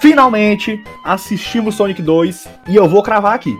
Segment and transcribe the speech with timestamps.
[0.00, 3.56] Finalmente assistimos Sonic 2 e eu vou cravar aqui.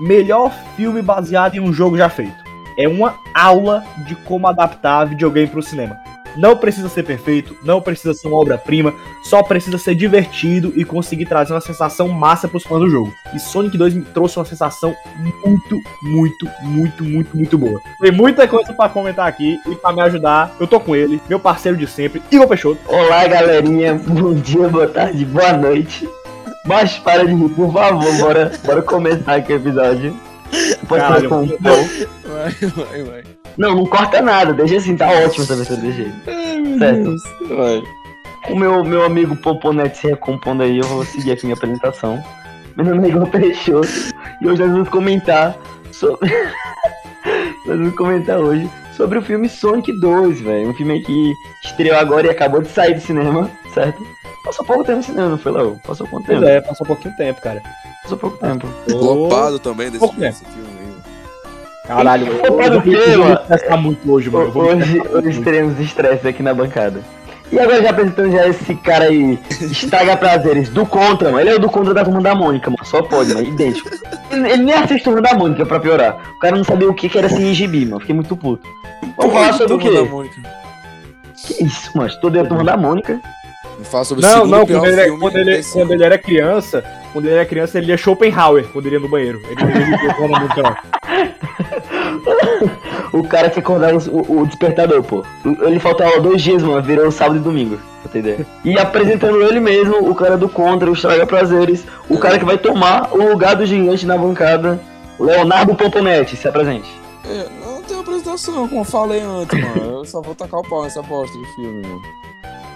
[0.00, 2.36] Melhor filme baseado em um jogo já feito.
[2.76, 5.96] É uma aula de como adaptar videogame para o cinema.
[6.38, 8.94] Não precisa ser perfeito, não precisa ser uma obra-prima,
[9.24, 13.12] só precisa ser divertido e conseguir trazer uma sensação massa pros fãs do jogo.
[13.34, 17.80] E Sonic 2 me trouxe uma sensação muito, muito, muito, muito, muito boa.
[18.00, 21.40] Tem muita coisa para comentar aqui e para me ajudar, eu tô com ele, meu
[21.40, 22.80] parceiro de sempre, Igor Peixoto.
[22.86, 23.94] Olá, galerinha.
[23.94, 26.08] Bom dia, boa tarde, boa noite.
[26.64, 30.14] Mas para de rir, por favor, bora, bora começar aqui o episódio.
[30.86, 31.46] Pode Caralho, com um.
[31.56, 33.37] Vai, vai, vai.
[33.58, 36.14] Não, não corta nada, deixa assim, tá ótimo essa versão desse jeito.
[36.28, 37.02] Ai, meu Certo.
[37.02, 37.22] Deus.
[37.56, 37.82] Vai.
[38.50, 42.22] O meu, meu amigo Poponete se recompondo aí, eu vou seguir aqui minha apresentação.
[42.76, 43.88] Meu nome é Igor Peixoto
[44.40, 45.56] e hoje nós vamos comentar
[45.92, 46.30] sobre.
[47.66, 50.68] nós vamos comentar hoje sobre o filme Sonic 2, velho.
[50.70, 54.00] Um filme que estreou agora e acabou de sair do cinema, certo?
[54.44, 55.76] Passou pouco tempo no cinema, não foi, Léo?
[55.84, 56.44] Passou Pois tempo?
[56.44, 57.60] é, passou um pouquinho de tempo, cara.
[58.02, 58.66] Passou pouco tempo.
[58.88, 60.32] Lopado também desse, Pouco filme.
[61.88, 63.40] Caralho, eu, eu, Lopado eu, o mano?
[63.40, 64.52] estressar muito hoje, mano.
[64.54, 65.42] Hoje, hoje muito.
[65.42, 67.00] teremos estresse aqui na bancada.
[67.50, 71.40] E agora já apresentando já esse cara aí, Estraga Prazeres, do Contra, mano.
[71.40, 72.84] Ele é o do Contra da Turma da Mônica, mano.
[72.84, 73.48] Só pode, mano.
[73.48, 73.88] Idêntico.
[74.30, 76.18] Ele, ele nem assiste Turma da Mônica pra piorar.
[76.36, 78.00] O cara não sabia o que, que era em gibi, mano.
[78.00, 78.68] Fiquei muito puto.
[79.16, 80.02] Vamos falar sobre o da quê?
[80.02, 80.36] Mônica.
[81.34, 82.10] Que isso, mano.
[82.10, 83.18] Estudei a Turma da Mônica.
[83.78, 87.24] Não fala sobre Não, não, quando ele, filme quando, ele, quando ele era criança, quando
[87.26, 89.40] ele era criança, ele lia Schopenhauer quando ele ia no banheiro.
[89.48, 90.97] Ele ele ele- ele- não.
[93.18, 95.24] O cara que acordava o, o despertador, pô.
[95.44, 96.82] Ele faltava dois dias, mano.
[96.82, 97.78] Virou sábado e domingo.
[98.02, 98.46] Pra ter ideia.
[98.64, 101.84] E apresentando ele mesmo, o cara do Contra, o Estraga Prazeres.
[102.08, 104.80] O cara que vai tomar o lugar do gigante na bancada.
[105.18, 106.88] Leonardo Pomponete, se apresente.
[107.24, 109.98] É, não tem apresentação, como eu falei antes, mano.
[109.98, 112.02] Eu só vou tacar o pau nessa bosta de filme, mano.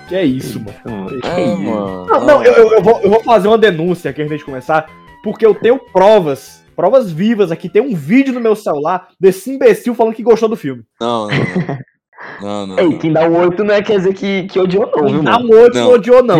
[0.08, 1.08] Que é isso, mano.
[1.24, 2.06] É, mano.
[2.06, 4.90] Não, não, eu, eu, eu vou, eu vou fazer uma denúncia aqui antes de começar,
[5.22, 7.68] porque eu tenho provas, provas vivas aqui.
[7.68, 10.82] Tem um vídeo no meu celular desse imbecil falando que gostou do filme.
[11.00, 11.78] Não, não, não.
[12.40, 12.78] Não, não.
[12.78, 12.98] Ei, não.
[12.98, 15.50] quem dá um 8 não é quer dizer que, que odiou, não, Quem dá um
[15.50, 15.84] 8 Não.
[15.86, 16.38] não odiou, não.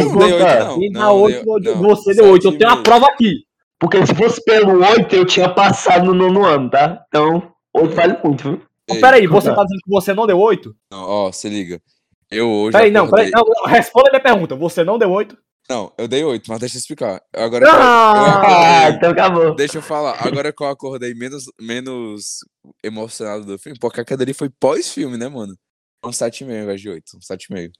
[0.78, 1.76] Quem dá Não, 8 dei- não odiou.
[1.76, 1.82] não.
[1.88, 3.32] Você deu 8, eu tenho a prova aqui.
[3.80, 7.02] Porque se fosse pelo 8, eu tinha passado no nono ano, tá?
[7.08, 8.62] Então, 8 vale muito, viu?
[8.88, 9.60] Ei, Peraí, você tá.
[9.64, 10.72] dizendo que você não deu 8?
[10.88, 11.80] Não, ó, se liga.
[12.30, 12.72] Eu hoje.
[12.76, 13.30] Peraí, não, peraí.
[13.34, 14.54] acordei- Não, não, responda a minha pergunta.
[14.54, 15.36] Você não deu 8?
[15.72, 17.22] Não, eu dei 8, mas deixa eu explicar.
[17.34, 18.32] Agora eu- eu Ah!
[18.36, 19.54] Acordei- então acabou.
[19.54, 22.40] Deixa eu falar, agora que eu acordei menos, menos
[22.84, 25.54] emocionado do filme, porque a queda ali foi pós-filme, né, mano?
[26.04, 27.72] Um 7,5 ao invés de 8, um 7,5.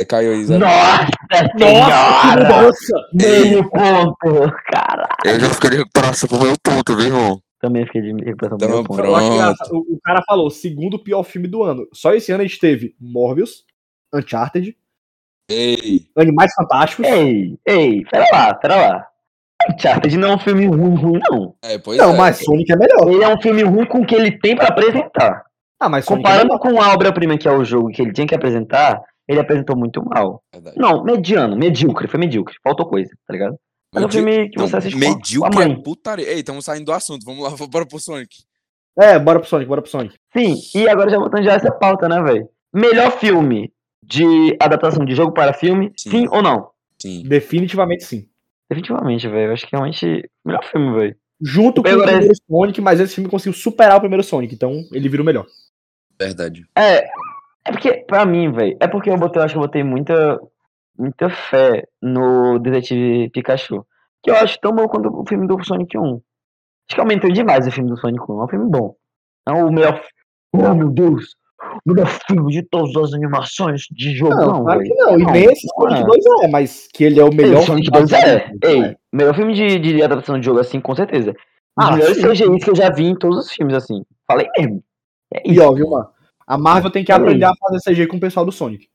[0.00, 0.58] Você caiu aí, Zé.
[0.58, 2.42] Nossa Nossa, senhora!
[2.42, 3.08] mudança!
[3.12, 5.08] Meio ponto, cara.
[5.24, 7.42] Eu já fiquei de recuperação pro meu ponto, viu, irmão?
[7.60, 9.00] Também fiquei de recuperação Tamo meu ponto.
[9.04, 11.86] Eu O, o cara falou, segundo pior filme do ano.
[11.92, 13.64] Só esse ano a gente teve Morbius,
[14.12, 14.76] Uncharted,
[15.48, 17.06] Ei, Animais Fantásticos.
[17.06, 19.06] Ei, ei, pera lá, pera lá.
[19.72, 21.54] Uncharted não é um filme ruim, ruim, não.
[21.62, 22.16] é, pois não, é.
[22.16, 23.08] mas Sonic é melhor.
[23.10, 25.44] Ele é um filme ruim com o que ele tem pra apresentar.
[25.80, 26.58] Ah, mas Sonic é Comparando melhor.
[26.60, 30.04] com a obra-prima que é o jogo que ele tinha que apresentar, ele apresentou muito
[30.04, 30.42] mal.
[30.52, 30.78] Verdade.
[30.78, 32.54] Não, mediano, medíocre, foi medíocre.
[32.62, 33.56] Faltou coisa, tá ligado?
[33.92, 35.72] Mas é um filme que não, você assiste com a- com a medíocre mãe.
[35.72, 36.28] é putaria.
[36.28, 38.36] Ei, estamos saindo do assunto, vamos lá, bora pro Sonic.
[39.00, 40.14] É, bora pro Sonic, bora pro Sonic.
[40.36, 42.48] Sim, e agora já voltando já essa pauta, né, velho?
[42.72, 43.72] Melhor filme
[44.08, 46.28] de adaptação de jogo para filme, sim, Sim.
[46.30, 46.70] ou não?
[47.00, 47.22] Sim.
[47.24, 48.26] Definitivamente sim.
[48.70, 49.48] Definitivamente, velho.
[49.50, 50.28] Eu Acho que realmente.
[50.44, 51.16] Melhor filme, velho.
[51.40, 55.08] Junto com o primeiro Sonic, mas esse filme conseguiu superar o primeiro Sonic, então ele
[55.08, 55.46] vira o melhor.
[56.18, 56.66] Verdade.
[56.76, 57.04] É.
[57.64, 58.76] É porque, pra mim, velho.
[58.80, 60.38] É porque eu botei, eu acho que eu botei muita.
[60.98, 63.86] Muita fé no Detetive Pikachu.
[64.22, 66.02] Que eu acho tão bom quanto o filme do Sonic 1.
[66.04, 66.20] Acho
[66.94, 68.40] que aumentou demais o filme do Sonic 1.
[68.40, 68.96] É um filme bom.
[69.46, 70.02] É o melhor.
[70.52, 71.36] Oh, meu Deus!
[71.86, 74.34] O melhor filme de todas as animações de jogo.
[74.34, 75.18] Não, claro que não.
[75.18, 76.06] E Não, nem esse não Sonic é.
[76.06, 77.60] 2 é, mas que ele é o melhor.
[77.60, 78.52] Ei, Sonic 2 é.
[78.64, 81.34] Ei, melhor filme de, de adaptação de jogo assim, com certeza.
[81.76, 82.22] Ah, melhores sim.
[82.28, 84.02] CGIs que eu já vi em todos os filmes, assim.
[84.26, 84.82] Falei mesmo.
[85.32, 85.62] É E isso.
[85.62, 86.08] ó, viu, mano?
[86.46, 87.18] A Marvel tem que aí.
[87.18, 88.86] aprender a fazer CG com o pessoal do Sonic.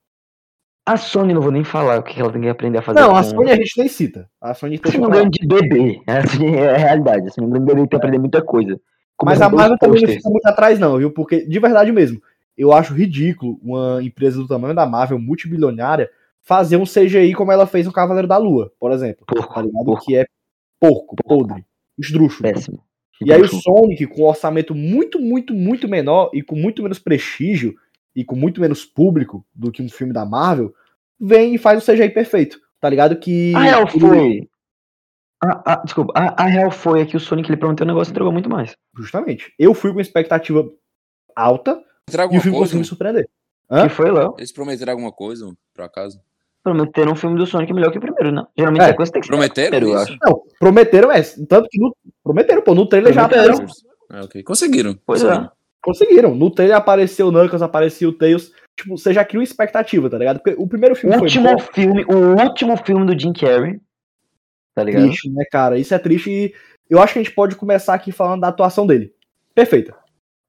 [0.85, 2.99] A Sony, não vou nem falar o que ela tem que aprender a fazer.
[2.99, 4.27] Não, a com- Sony a gente nem cita.
[4.41, 6.01] A Sony A Sony é um grande bebê.
[6.05, 7.27] Essa é a realidade.
[7.27, 8.77] A é um grande bebê tem que aprender muita coisa.
[9.23, 11.09] Mas a Marvel também não fica muito atrás, não, viu?
[11.11, 12.19] Porque, de verdade mesmo,
[12.57, 16.09] eu acho ridículo uma empresa do tamanho da Marvel, multibilionária,
[16.41, 19.25] fazer um CGI como ela fez no Cavaleiro da Lua, por exemplo.
[19.25, 19.85] Porco, Tá ligado?
[19.85, 20.05] porco.
[20.05, 20.25] Que é
[20.79, 21.65] porco, podre,
[21.97, 22.51] esdrúxulo.
[22.51, 22.83] Péssimo.
[23.21, 23.47] E aí o.
[23.47, 27.73] Sonic, com um orçamento muito, muito, muito menor e com muito menos prestígio
[28.15, 30.73] e com muito menos público do que um filme da Marvel,
[31.19, 32.59] vem e faz o CGI perfeito.
[32.81, 33.15] Tá ligado?
[33.15, 33.55] Que.
[33.55, 34.49] A real foi.
[35.41, 38.11] A, a- desculpa, a, a real foi é que o Sonic ele prometeu um negócio
[38.11, 38.75] e entregou muito mais.
[38.97, 39.53] Justamente.
[39.57, 40.69] Eu fui com expectativa
[41.35, 42.71] alta e o alguma filme coisa?
[42.71, 43.29] conseguiu me surpreender.
[43.69, 43.83] Hã?
[43.83, 44.35] Que foi, Léo?
[44.37, 46.19] Eles prometeram alguma coisa, por acaso?
[46.63, 48.45] Prometeram um filme do Sonic melhor que o primeiro, né?
[48.57, 50.17] Geralmente É, a coisa tem que ser Prometeram primeiro, eu acho.
[50.21, 51.21] Não, prometeram é.
[51.21, 51.95] Tanto que no.
[52.23, 52.73] Prometeram, pô.
[52.73, 53.65] No trailer já apareceu.
[54.09, 54.43] Ah, ok.
[54.43, 54.97] Conseguiram.
[55.05, 55.45] Pois conseguiram.
[55.45, 55.51] é.
[55.81, 56.35] Conseguiram.
[56.35, 58.51] No trailer apareceu o Knuckles, apareceu o Tails.
[58.77, 60.39] Tipo, você já cria uma expectativa, tá ligado?
[60.39, 63.79] Porque o primeiro O filme foi último bom, filme, o último filme do Jim Carrey.
[64.73, 65.03] Tá ligado?
[65.03, 65.77] triste, né, cara?
[65.77, 66.53] Isso é triste e
[66.89, 69.13] eu acho que a gente pode começar aqui falando da atuação dele.
[69.53, 69.95] Perfeita.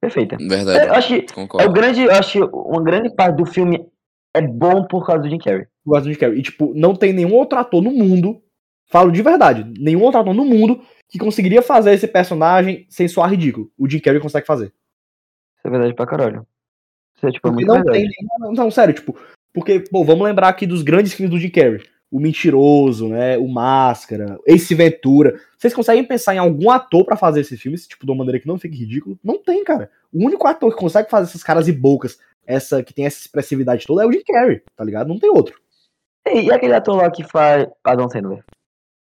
[0.04, 0.36] Perfeita.
[0.36, 0.86] Verdade.
[0.86, 1.72] Eu acho que é o Concordo.
[1.72, 3.86] grande, eu acho que uma grande parte do filme
[4.34, 5.62] é bom por causa do Jim Carrey.
[5.62, 6.38] Eu gosto do Jim Carrey.
[6.38, 8.42] E, tipo, não tem nenhum outro ator no mundo,
[8.86, 13.30] falo de verdade, nenhum outro ator no mundo que conseguiria fazer esse personagem sem soar
[13.30, 13.70] ridículo.
[13.78, 14.66] O Jim Carrey consegue fazer.
[14.66, 16.46] Isso é verdade pra caralho.
[17.16, 17.98] Isso é tipo é Porque muito não verdade.
[17.98, 18.10] tem
[18.40, 18.62] nenhuma.
[18.62, 19.16] Não, sério, tipo.
[19.54, 21.80] Porque, pô, vamos lembrar aqui dos grandes filmes do Jim Carrey.
[22.14, 23.36] O Mentiroso, né?
[23.36, 25.40] O Máscara, Ace Ventura.
[25.58, 28.46] Vocês conseguem pensar em algum ator pra fazer esses filmes, tipo, de uma maneira que
[28.46, 29.18] não fique ridículo?
[29.24, 29.90] Não tem, cara.
[30.12, 32.16] O único ator que consegue fazer essas caras e bocas,
[32.46, 35.08] essa que tem essa expressividade toda, é o Jim Carrey, tá ligado?
[35.08, 35.60] Não tem outro.
[36.24, 38.44] E, aquele ator lá que faz Adam Sandler?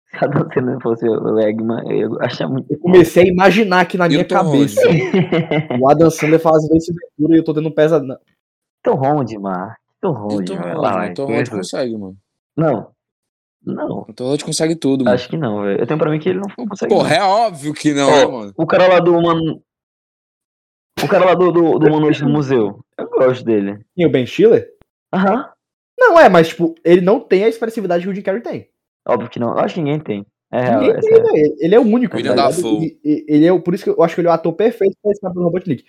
[0.09, 2.65] Se Adam Sandler fosse o Eggman, eu achar muito.
[2.73, 4.81] Eu comecei a imaginar aqui na minha cabeça.
[5.79, 8.17] o Adam Sandler fazendo Ace Ventura e eu tô tendo um pesadelo.
[8.81, 9.71] Tom Holland, mano.
[10.01, 10.75] Tom Holland, velho.
[10.77, 12.17] Holland, Tom Holland consegue, mano.
[12.57, 12.92] Não.
[13.65, 13.99] Não.
[14.07, 15.15] O Tom Holland consegue tudo, mano.
[15.15, 15.79] Acho que não, velho.
[15.79, 16.93] Eu tenho pra mim que ele não consegue.
[16.93, 17.15] Porra, não.
[17.15, 18.53] é óbvio que não, né, mano?
[18.57, 19.61] O cara lá do Mano.
[21.03, 22.79] O cara lá do, do, do Uma Noite no Museu.
[22.97, 23.83] Eu gosto dele.
[23.97, 24.69] E o Ben Stiller?
[25.13, 25.49] Aham.
[25.99, 28.69] Não, é, mas, tipo, ele não tem a expressividade que o Jim Carrey tem.
[29.07, 29.49] Óbvio que não.
[29.49, 30.25] Eu acho que ninguém tem.
[30.51, 30.81] É real.
[30.81, 31.21] Ninguém essa tem, é.
[31.21, 31.55] velho.
[31.59, 32.15] Ele- é o único.
[32.15, 32.55] William ligado?
[32.55, 32.99] Dafoe.
[33.03, 35.11] Ele é, o- por isso que eu acho que ele é o ator perfeito pra
[35.11, 35.83] esse papel do Robotnik.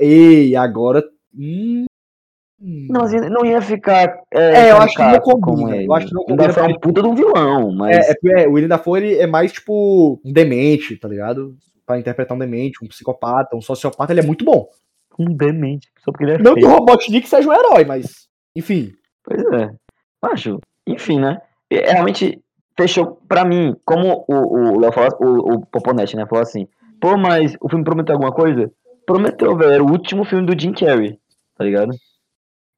[0.00, 1.02] Ei, agora.
[1.36, 1.84] Hum,
[2.60, 4.20] Não, mas não ia ficar.
[4.32, 6.80] É, eu acho que não caricato combina, eu acho que não Ainda combina foi um
[6.80, 7.96] puta de um vilão, mas.
[7.96, 11.56] É, é, é, o William Dafoe ele é mais tipo um demente, tá ligado?
[11.86, 14.68] Pra interpretar um demente, um psicopata, um sociopata, ele é muito bom.
[15.18, 15.88] Um demente.
[16.04, 16.72] Só porque ele é Não que feio.
[16.72, 18.28] o Robotnik seja um herói, mas.
[18.56, 18.92] Enfim.
[19.22, 19.70] Pois é.
[20.20, 21.40] Acho, enfim, né?
[21.70, 22.42] É, Realmente
[22.76, 26.26] fechou pra mim, como o, o Léo falou, o, o Poponete, né?
[26.26, 26.66] Falou assim,
[27.00, 28.70] pô, mas o filme prometeu alguma coisa?
[29.06, 29.72] Prometeu, velho.
[29.72, 31.18] Era o último filme do Jim Carrey,
[31.56, 31.90] tá ligado?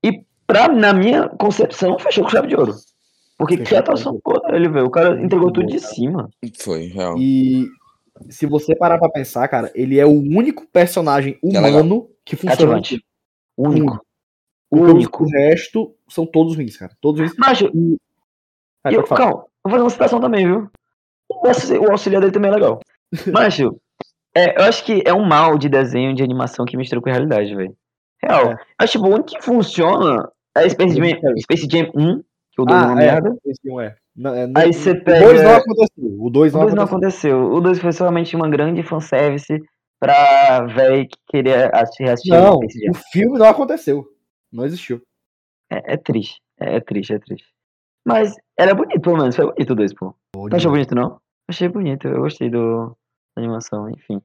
[0.04, 2.74] E pra, na minha concepção, fechou com chave de ouro.
[3.38, 4.86] Porque Fechou que atuação pô dele, velho.
[4.86, 6.28] O cara entregou tudo de cima.
[6.58, 7.16] Foi, real.
[7.18, 7.66] E
[8.28, 12.56] se você parar pra pensar, cara, ele é o único personagem é humano que funciona.
[12.56, 13.04] Cativante.
[13.56, 14.04] Único.
[14.70, 15.24] O Único.
[15.24, 16.92] O resto são todos ruins, cara.
[17.00, 17.34] Todos ruins.
[17.36, 17.70] Macho,
[18.84, 20.70] Vai, E eu, calma, eu vou fazer uma citação também, viu?
[21.28, 22.80] O auxili- o auxiliar dele também é legal.
[23.32, 23.80] Macho,
[24.34, 27.12] é, eu acho que é um mal de desenho de animação que mistura com a
[27.12, 27.74] realidade, velho.
[28.22, 28.52] Real.
[28.52, 28.56] É.
[28.78, 32.22] Acho que o único que funciona é Space Jam, Space Jam 1,
[32.52, 33.28] que o 2 é uma Ah, merda.
[33.46, 33.84] é.
[33.86, 33.96] É.
[34.16, 35.56] Não, é, não- Aí você O 2 não pega.
[35.56, 36.22] aconteceu.
[36.22, 37.38] O 2 O não 2 não aconteceu.
[37.52, 39.58] O 2 foi somente uma grande fanservice
[39.98, 42.90] pra véi que queria assistir, Não, Space Jam.
[42.90, 44.04] o filme não aconteceu.
[44.52, 45.00] Não existiu.
[45.70, 46.40] É, é triste.
[46.58, 47.46] É, é triste, é triste.
[48.06, 49.36] Mas era bonito, pelo menos.
[49.36, 50.14] Foi bonito o 2, pô.
[50.34, 51.18] Não achou bonito, não?
[51.48, 52.88] Achei bonito, eu gostei do,
[53.36, 54.20] da animação, enfim.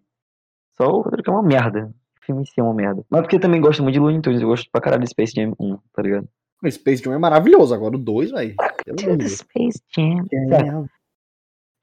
[0.77, 1.94] Só o Rodrigo é uma merda.
[2.25, 3.04] Filme em si é uma merda.
[3.10, 5.33] Mas porque eu também gosto muito de Looney Tunes, eu gosto pra caralho de Space
[5.36, 6.27] Jam 1, tá ligado?
[6.63, 7.74] O Space Jam é maravilhoso.
[7.74, 8.56] Agora o 2, velho.
[9.30, 10.88] Space Jam.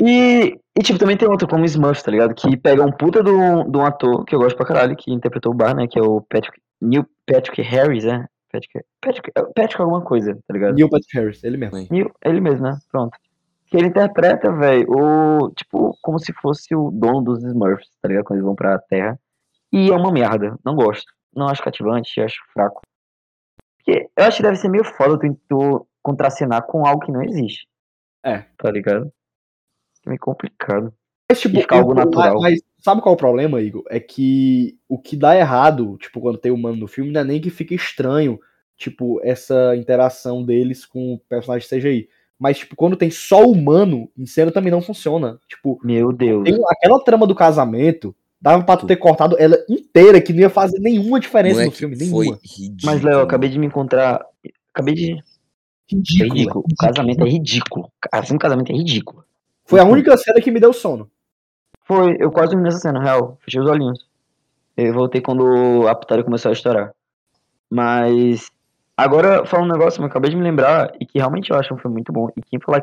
[0.01, 2.35] E, e, tipo, também tem outro como Smurf, tá ligado?
[2.35, 5.13] Que pega um puta de um, de um ator que eu gosto pra caralho, que
[5.13, 5.87] interpretou o Bar, né?
[5.87, 6.61] Que é o Patrick.
[6.81, 8.27] Neil Patrick Harris, né?
[8.51, 10.75] Patrick, Patrick, Patrick alguma coisa, tá ligado?
[10.75, 11.87] Neil Patrick Harris, ele mesmo.
[11.91, 12.77] Neil, ele mesmo, né?
[12.91, 13.17] Pronto.
[13.67, 15.51] Que ele interpreta, velho, o.
[15.51, 18.25] Tipo, como se fosse o dono dos Smurfs, tá ligado?
[18.25, 19.19] Quando eles vão pra Terra.
[19.73, 20.59] E é uma merda.
[20.65, 21.13] Não gosto.
[21.35, 22.83] Não acho cativante, acho fraco.
[23.79, 27.23] Porque eu acho que deve ser meio foda tu, tu contracenar com algo que não
[27.23, 27.67] existe.
[28.23, 28.45] É.
[28.57, 29.11] Tá ligado?
[30.05, 30.93] É meio complicado.
[31.31, 32.39] Mas, tipo, E ficar algo natural.
[32.41, 33.85] Mas sabe qual é o problema, Igor?
[33.89, 37.41] É que o que dá errado, tipo, quando tem humano no filme, não é nem
[37.41, 38.39] que fica estranho,
[38.77, 42.09] tipo, essa interação deles com o personagem CGI.
[42.39, 45.39] Mas, tipo, quando tem só humano, em cena também não funciona.
[45.49, 46.45] Tipo, Meu Deus.
[46.45, 50.51] tem aquela trama do casamento, dava pra tu ter cortado ela inteira, que não ia
[50.51, 52.39] fazer nenhuma diferença no Moleque, filme, foi nenhuma.
[52.43, 52.77] ridículo.
[52.85, 54.21] Mas, Léo, eu acabei de me encontrar.
[54.75, 55.13] Acabei de.
[55.13, 56.35] É Ridículo.
[56.35, 56.65] ridículo.
[56.73, 57.93] O casamento é ridículo.
[58.11, 59.25] Assim, o casamento é ridículo.
[59.65, 61.11] Foi a única cena que me deu sono.
[61.85, 63.39] Foi, eu quase dormi nessa cena, real.
[63.43, 64.07] Fechei os olhinhos.
[64.77, 66.93] Eu voltei quando a putaria começou a estourar.
[67.71, 68.51] Mas.
[68.97, 71.79] Agora, falando um negócio eu acabei de me lembrar, e que realmente eu acho um
[71.79, 72.29] filme muito bom.
[72.37, 72.83] E quem falar.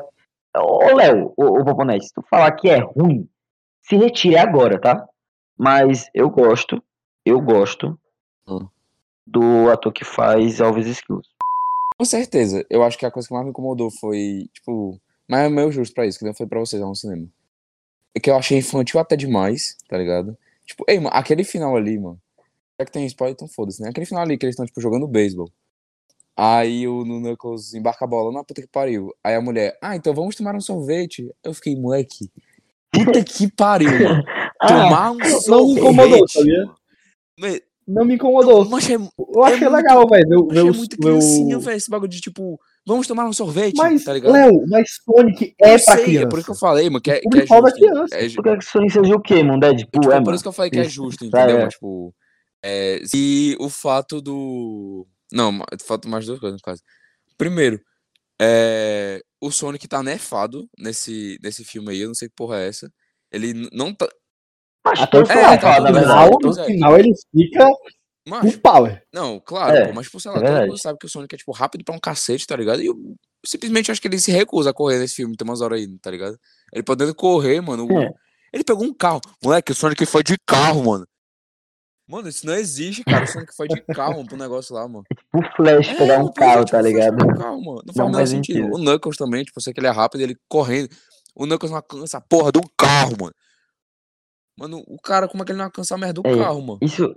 [0.57, 3.27] Ô, Léo, ô, ô Poponete, se tu falar que é ruim,
[3.81, 5.07] se retire agora, tá?
[5.59, 6.81] Mas eu gosto,
[7.25, 7.99] eu gosto
[8.47, 8.65] Hum.
[9.27, 11.27] do ator que faz Alves Skills.
[11.97, 12.65] Com certeza.
[12.69, 14.97] Eu acho que a coisa que mais me incomodou foi, tipo.
[15.27, 17.27] Mas é meio justo pra isso, que não foi pra vocês lá no cinema.
[18.15, 20.35] É que eu achei infantil até demais, tá ligado?
[20.65, 22.19] Tipo, ei, mano, aquele final ali, mano.
[22.79, 23.89] É que tem spoiler, então foda-se, né?
[23.89, 25.51] Aquele final ali que eles estão, tipo, jogando beisebol.
[26.35, 29.13] Aí o Knuckles embarca a bola, na puta que pariu.
[29.21, 31.29] Aí a mulher, ah, então vamos tomar um sorvete.
[31.43, 32.31] Eu fiquei, moleque,
[32.91, 34.23] puta que pariu, mano.
[34.61, 35.47] Ah, Tomar um sorvete.
[35.49, 36.69] não me incomodou, sabia?
[37.39, 38.65] Mas- Não me incomodou.
[38.69, 40.47] Mas é, Eu achei muito- legal, velho.
[40.47, 43.77] Ver achei os- muito criancinha, o- velho, esse bagulho de tipo, vamos tomar um sorvete,
[43.77, 44.31] Mas, tá ligado?
[44.31, 46.25] Léo, mas Sonic é Eu pra sei, criança.
[46.25, 47.85] É por isso que eu falei, mano, que é, O que é público-alvo é justo.
[47.91, 48.15] criança.
[48.15, 49.59] É, quer que Sonic seja o quê, mano?
[49.59, 51.57] Deadpool, tipo, é, por isso que eu falei que é justo, entendeu?
[51.57, 51.63] é.
[51.63, 52.13] Mas, tipo,
[52.63, 55.07] é, e o fato do...
[55.31, 56.81] Não, ma- falta mais duas coisas, no caso.
[57.39, 57.81] Primeiro,
[58.39, 62.67] é, o Sonic tá nerfado nesse, nesse filme aí, eu não sei que porra é
[62.67, 62.91] essa.
[63.31, 64.07] Ele não tá...
[64.85, 66.65] Mas Até o todos É, tá tudo no final, Pois no é.
[66.67, 67.67] final ele fica
[68.27, 69.03] Macho, full power.
[69.13, 71.37] Não, claro, É, pô, mas, tipo, sei é lá, mundo sabe que o Sonic é,
[71.37, 72.81] tipo, rápido pra um cacete, tá ligado?
[72.81, 72.95] E eu
[73.45, 76.11] simplesmente acho que ele se recusa a correr nesse filme, tem umas horas aí, tá
[76.11, 76.37] ligado?
[76.73, 77.85] Ele podendo correr, mano.
[77.87, 78.09] o- É.
[78.53, 79.21] Ele pegou um carro.
[79.43, 81.05] Moleque, o Sonic foi de carro, mano.
[82.07, 83.23] Mano, isso não existe, cara.
[83.23, 85.03] O Sonic foi de carro pro negócio lá, mano.
[85.33, 87.23] O Flash pegar um pois é, carro, tipo, tá ligado?
[87.23, 87.81] um carro, mano.
[87.85, 88.55] Não faz o menor faz sentido.
[88.57, 88.75] sentido.
[88.75, 90.89] O Knuckles também, tipo, eu sei que ele é rápido, ele correndo.
[91.35, 93.33] O Knuckles não alcança a porra de um carro, mano.
[94.59, 96.79] Mano, o cara, como é que ele não alcança a merda do É, carro, mano?
[96.81, 97.15] Isso,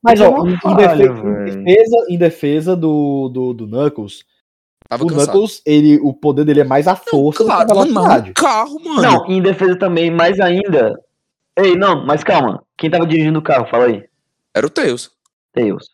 [0.00, 4.24] Mas, é ó, em, em falha, defe- em defesa, em defesa do, do, do Knuckles,
[4.88, 5.32] Tava o cansado.
[5.32, 8.32] Knuckles, ele, o poder dele é mais a Não, força claro, do que a um
[8.32, 9.02] carro, mano.
[9.02, 10.94] Não, em defesa também, mais ainda.
[11.58, 12.64] Ei, não, mas calma.
[12.76, 13.66] Quem tava dirigindo o carro?
[13.66, 14.08] Fala aí.
[14.54, 15.10] Era o Tails.
[15.52, 15.90] Tails.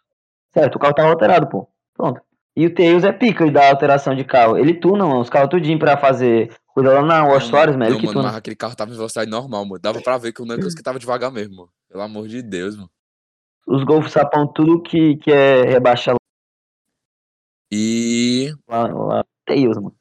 [0.53, 1.67] Certo, o carro tava alterado, pô.
[1.95, 2.21] Pronto.
[2.55, 4.59] E o Tails é pica da alteração de carro.
[4.59, 7.87] Ele tuna, mano, os carros tudinho pra fazer coisa lá na War Não, Stories, não,
[7.87, 8.23] que mano, tuna.
[8.25, 9.81] mas aquele carro tava em velocidade normal, mano.
[9.81, 11.71] Dava pra ver que o Knuckles que tava devagar mesmo, mano.
[11.89, 12.91] Pelo amor de Deus, mano.
[13.67, 16.17] Os Golf sapão, tudo que, que é rebaixar
[17.73, 18.53] E.
[18.69, 19.25] lá, lá.
[19.47, 19.95] Tails, mano.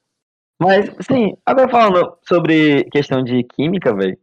[0.62, 4.18] Mas, sim, agora falando sobre questão de química, velho.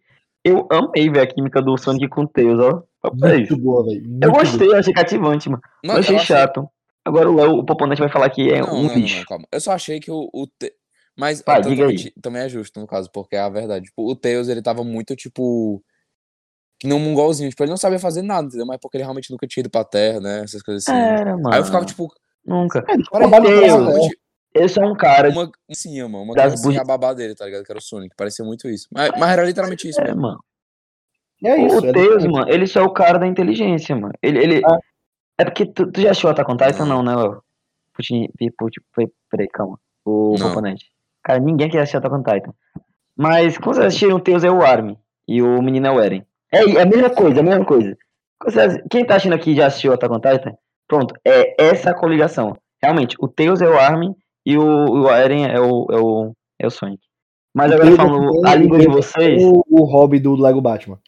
[0.45, 2.83] Eu amei ver a química do Sonic com o Tails, ó.
[3.26, 3.52] É isso.
[3.52, 4.02] Muito boa, velho.
[4.23, 4.42] Eu boa.
[4.45, 5.62] gostei, eu achei cativante, mano.
[5.85, 6.69] Mano, eu achei eu achei- chato.
[7.04, 9.19] Agora o Léo, o Poponete vai falar que é Não, um não, lixo.
[9.19, 9.45] não, calma.
[9.50, 10.28] Eu só achei que o.
[10.33, 10.73] o Te-
[11.17, 11.76] Mas é diga aí.
[11.97, 13.87] totalmente- também é justo, no caso, porque é a verdade.
[13.87, 15.83] Tipo, o Tails, ele tava muito, tipo.
[16.79, 17.50] Que nem um mongolzinho.
[17.50, 18.64] Tipo, ele não sabia fazer nada, entendeu?
[18.64, 20.43] Mas porque ele realmente nunca tinha ido pra terra, né?
[20.45, 20.97] Essas coisas assim.
[20.99, 21.52] Era, mano.
[21.52, 22.09] Aí eu ficava, tipo,
[22.45, 22.79] Nunca.
[22.88, 24.19] É, ele Parece trabalha Tails, realmente
[24.55, 25.29] Esse é um cara.
[25.29, 26.23] uma sim, mano.
[26.23, 27.64] Uma Das criancinha bugi- a babá dele, tá ligado?
[27.64, 28.14] Que era o Sonic.
[28.17, 28.88] Parecia muito isso.
[28.90, 30.43] Mas, mas era literalmente isso, É, mano.
[31.45, 31.81] É isso.
[31.81, 34.14] o é Tails, mano, ele só é o cara da inteligência, mano.
[34.23, 34.38] Ele.
[34.38, 34.62] ele...
[34.64, 34.79] Ah.
[35.38, 37.02] É porque tu, tu já assistiu Attack on Titan, Não.
[37.02, 37.43] né, Léo?
[37.95, 38.26] Putin,
[38.59, 39.79] Putin, peraí, peraí, calma.
[40.05, 40.49] O Não.
[40.49, 40.89] Poponete.
[41.23, 42.53] Cara, ninguém quer assistir Attack on Titan.
[43.17, 44.97] Mas quando vocês assistiram, o Tails é o Armin.
[45.29, 46.25] E o menino é o Eren.
[46.53, 47.97] É, é a mesma coisa, é a mesma coisa.
[48.43, 50.55] Vocês- Quem tá assistindo aqui já assistiu Attack on Titan?
[50.89, 52.57] Pronto, é essa a coligação.
[52.83, 54.62] Realmente, o Tails é o Armin e o,
[55.03, 57.03] o Eren é o, é o, é o Sonic.
[57.55, 59.43] Mas agora falando é a língua de o- vocês.
[59.45, 60.99] O, o hobby do Lego Batman.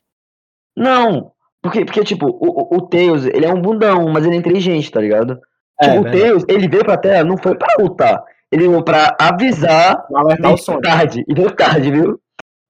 [0.77, 4.91] Não, porque, porque tipo, o, o- Tails, ele é um bundão, mas ele é inteligente,
[4.91, 5.41] tá ligado?
[5.81, 6.11] É, tipo, o.
[6.11, 8.23] Tails, ele veio pra Terra, não foi pra lutar.
[8.53, 10.83] Ele veio pra avisar, alertar o Sonic.
[10.83, 12.21] tarde, e veio tarde, viu?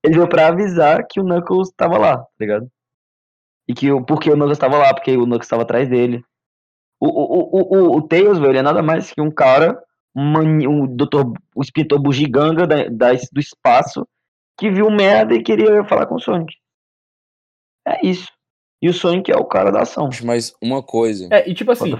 [0.05, 2.69] Ele veio pra avisar que o Knuckles tava lá, tá ligado?
[3.69, 6.25] E que o, porque o Knuckles tava lá, porque o Knuckles tava atrás dele.
[7.01, 9.77] O, o, o, o, o Tails, velho, ele é nada mais que um cara,
[10.15, 14.07] um, mani- um doutor, o inspetor bugiganga da, da, do espaço,
[14.59, 16.55] que viu merda e queria falar com o Sonic.
[17.87, 18.29] É isso.
[18.81, 20.09] E o Sonic é o cara da ação.
[20.25, 21.29] Mas uma coisa.
[21.33, 21.91] É, e tipo assim?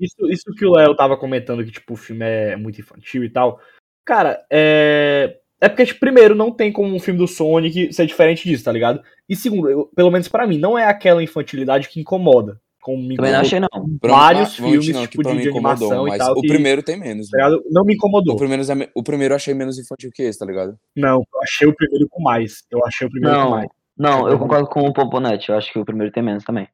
[0.00, 3.30] Isso, isso que o Léo tava comentando, que tipo, o filme é muito infantil e
[3.30, 3.60] tal.
[4.04, 5.36] Cara, é.
[5.62, 8.72] É porque, tipo, primeiro, não tem como um filme do Sonic ser diferente disso, tá
[8.72, 9.02] ligado?
[9.28, 12.58] E segundo, eu- pelo menos pra mim, não é aquela infantilidade que incomoda.
[12.80, 13.68] Como me Também não achei, não.
[14.00, 16.40] pra- vários mentir, filmes, não, tipo, que pra de- de animação e mas tal, o
[16.40, 17.28] que- primeiro tem menos.
[17.28, 17.62] tá ligado?
[17.70, 18.36] Não me O incomodou.
[18.36, 20.78] primeiro, é o primeiro eu achei menos infantil que esse, tá ligado?
[20.96, 22.64] Não, eu achei o primeiro com mais.
[22.70, 23.68] Eu achei o primeiro com Não, mais.
[23.98, 25.50] não, eu concordo com o Poponete.
[25.50, 26.66] Eu acho que o primeiro tem menos também.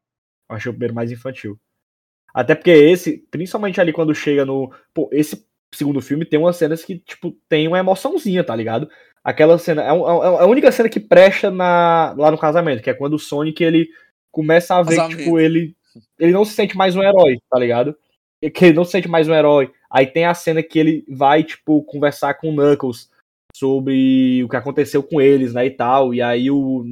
[0.49, 1.59] Eu achei o primeiro mais infantil.
[2.37, 4.71] Até porque esse, principalmente ali quando chega no.
[4.93, 8.91] Pô, esse segundo filme tem umas cenas que, tipo, tem uma emoçãozinha, tá ligado?
[9.25, 9.83] Aquela cena.
[9.83, 13.15] É, um- é a única cena que presta na, lá no casamento, que é quando
[13.15, 13.89] o Sonic ele
[14.31, 15.19] começa a ver que, Casamento.
[15.19, 15.75] tipo, ele.
[16.19, 17.97] Ele não se sente mais um herói, tá ligado?
[18.55, 19.73] Que ele não se sente mais um herói.
[19.91, 23.09] Aí tem a cena que ele vai, tipo, conversar com o Knuckles
[23.57, 26.13] sobre o que aconteceu com eles, né, e tal.
[26.13, 26.85] E aí o.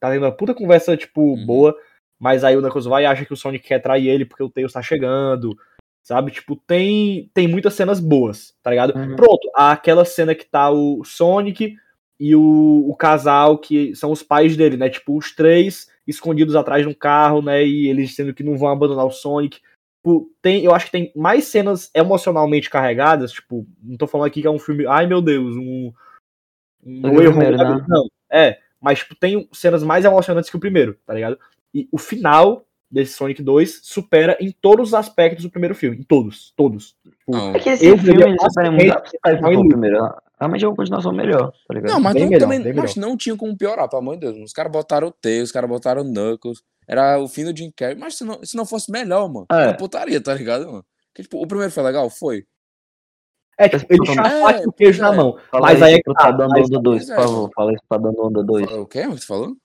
[0.00, 1.46] Tá tendo uma puta conversa, tipo, Uhum.
[1.46, 1.76] boa.
[2.20, 4.50] Mas aí o Knuckles vai e acha que o Sonic quer trair ele porque o
[4.50, 5.56] Tails tá chegando.
[6.02, 6.30] Sabe?
[6.30, 8.96] Tipo, tem, tem muitas cenas boas, tá ligado?
[8.96, 9.16] Uhum.
[9.16, 11.76] Pronto, aquela cena que tá o Sonic
[12.18, 14.90] e o, o casal que são os pais dele, né?
[14.90, 17.64] Tipo, os três escondidos atrás de um carro, né?
[17.64, 19.60] E eles dizendo que não vão abandonar o Sonic.
[20.02, 23.32] Tipo, tem, eu acho que tem mais cenas emocionalmente carregadas.
[23.32, 24.86] Tipo, não tô falando aqui que é um filme.
[24.86, 25.92] Ai meu Deus, um.
[26.84, 27.56] um erro, sabe?
[27.56, 27.86] né?
[27.88, 28.58] Não, é.
[28.80, 31.38] Mas tipo, tem cenas mais emocionantes que o primeiro, tá ligado?
[31.74, 35.98] E o final desse Sonic 2 supera em todos os aspectos do primeiro filme.
[35.98, 36.96] Em todos, todos.
[37.04, 39.00] Tipo, Não, É que esse Esse filme é ele supera muito
[39.40, 39.68] Sonic.
[39.68, 40.14] primeiro.
[40.40, 41.92] Realmente é uma continuação melhor, tá ligado?
[41.92, 44.38] Não, mas Bem não, melhor, também mas não tinha como piorar, pelo amor de Deus.
[44.38, 46.62] Os caras botaram o T, os caras botaram o Knuckles.
[46.88, 47.94] Era o fim do Jim Carrey.
[47.94, 49.62] Mas se não, se não fosse melhor, mano, É.
[49.64, 50.84] era putaria, tá ligado, mano?
[51.12, 52.08] Porque, tipo, o primeiro foi legal?
[52.08, 52.44] Foi.
[53.58, 55.16] É, tipo, ele É, tinha a faca e o queijo pois na é.
[55.16, 55.38] mão.
[55.50, 57.16] Fala Mas aí é que pro tá, Tá dando onda 2, Pois por é.
[57.26, 57.50] favor.
[57.54, 58.72] Fala isso pra dando onda 2.
[58.72, 59.06] O quê?
[59.06, 59.56] O que tu falou?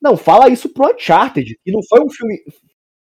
[0.00, 1.58] Não, fala isso pro Uncharted.
[1.64, 2.42] E não foi um filme.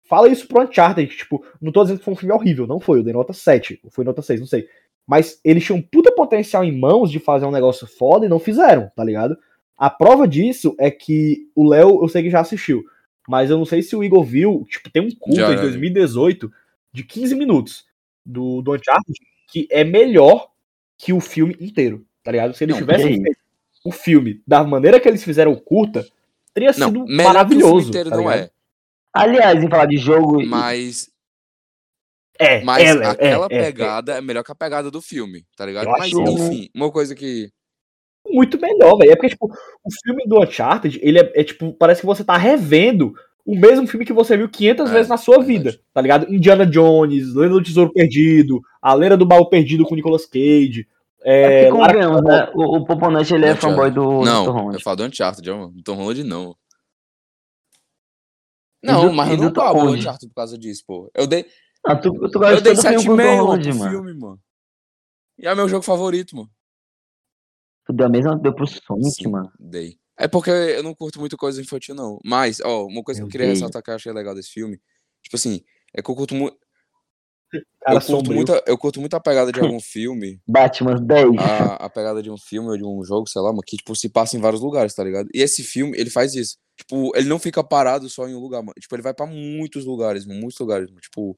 [0.08, 1.16] Fala isso pro Uncharted.
[1.16, 2.68] Tipo, não tô dizendo que foi um filme horrível.
[2.68, 3.00] Não foi.
[3.00, 3.80] Eu dei nota 7.
[3.84, 4.68] Ou foi nota 6, não sei.
[5.08, 8.40] Mas eles tinham um puta potencial em mãos de fazer um negócio foda e não
[8.40, 9.38] fizeram, tá ligado?
[9.78, 12.84] A prova disso é que o Léo, eu sei que já assistiu.
[13.28, 14.66] Mas eu não sei se o Igor viu.
[14.70, 15.62] Tipo, tem um curta Já, de já.
[15.62, 16.52] 2018
[16.94, 17.86] de 15 minutos
[18.26, 20.50] do, do Uncharted que é melhor
[20.98, 22.54] que o filme inteiro, tá ligado?
[22.54, 23.40] Se eles Não, tivessem feito
[23.84, 26.06] o filme da maneira que eles fizeram o curta,
[26.56, 27.90] teria Não, sido maravilhoso.
[27.90, 28.40] inteiro tá não ligado?
[28.46, 28.50] é.
[29.14, 30.44] Aliás, em falar de jogo.
[30.46, 31.10] Mas,
[32.40, 35.46] É, mas é, Léo, aquela é, é, pegada é, melhor que a pegada do filme,
[35.56, 35.86] tá ligado?
[35.86, 37.50] Eu Mas, acho- enfim, uma coisa que.
[38.28, 39.12] é muito melhor, velho.
[39.12, 42.36] É porque, tipo, o filme do Uncharted, ele é, é, tipo, parece que você tá
[42.36, 43.14] revendo
[43.46, 46.34] o mesmo filme que você viu 500 É, vezes na sua vida, tá ligado?
[46.34, 50.88] Indiana Jones, Lenda do Tesouro Perdido, A Lenda do Baú Perdido com Nicolas Cage.
[51.28, 52.52] É É, convenhamos, né?
[52.54, 54.74] O, o Poponete ele é fanboy do, do Tom Não, Holland.
[54.76, 55.44] eu falo do Uncharted.
[55.50, 56.56] Do Tom Holland, não.
[58.84, 59.90] Não, do- mas eu não pago o?
[59.94, 61.10] Uncharted por causa disso, pô.
[61.16, 61.46] Eu dei,
[61.84, 63.78] Ah, tu, tu eu gosta dei de todo filme com o Tom 7,5 Holland, pro
[63.80, 63.92] mano.
[63.92, 64.40] filme, mano.
[65.40, 66.50] E é meu jogo favorito, mano.
[67.88, 69.52] Tu deu a mesma deu pro Sonic, Sim, mano.
[69.60, 70.00] Dei.
[70.18, 72.20] É porque eu não curto muito coisa infantil, não.
[72.24, 73.56] Mas, ó, uma coisa Eu que eu queria dei.
[73.56, 74.80] ressaltar que eu achei legal desse filme,
[75.22, 75.62] tipo assim,
[75.94, 76.58] é que eu curto muito.
[77.52, 81.38] Cara Eu curto, muito, eu curto muito a pegada de algum filme, Batman 10.
[81.38, 83.96] a, a pegada de um filme ou de um jogo, sei lá, mas que, tipo,
[83.96, 85.30] se passa em vários lugares, tá ligado?
[85.34, 86.58] E esse filme, ele faz isso.
[86.78, 88.74] Tipo, ele não fica parado só em um lugar, mano.
[88.80, 91.00] Tipo, ele vai pra muitos lugares, mano, muitos lugares, mano.
[91.00, 91.38] Tipo.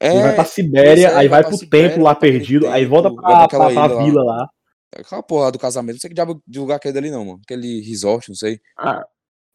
[0.00, 2.66] É, Ele vai pra Sibéria, é, aí vai pra pro Sibéria, templo lá vai perdido,
[2.66, 4.04] aí templo, volta vai pra, pra aquela pra, pra ilha lá.
[4.04, 4.48] vila lá.
[4.96, 7.24] aquela porra lá do casamento, não sei que diabo de lugar que é dali, não,
[7.24, 7.40] mano.
[7.44, 8.60] Aquele resort, não sei.
[8.76, 9.06] Ah,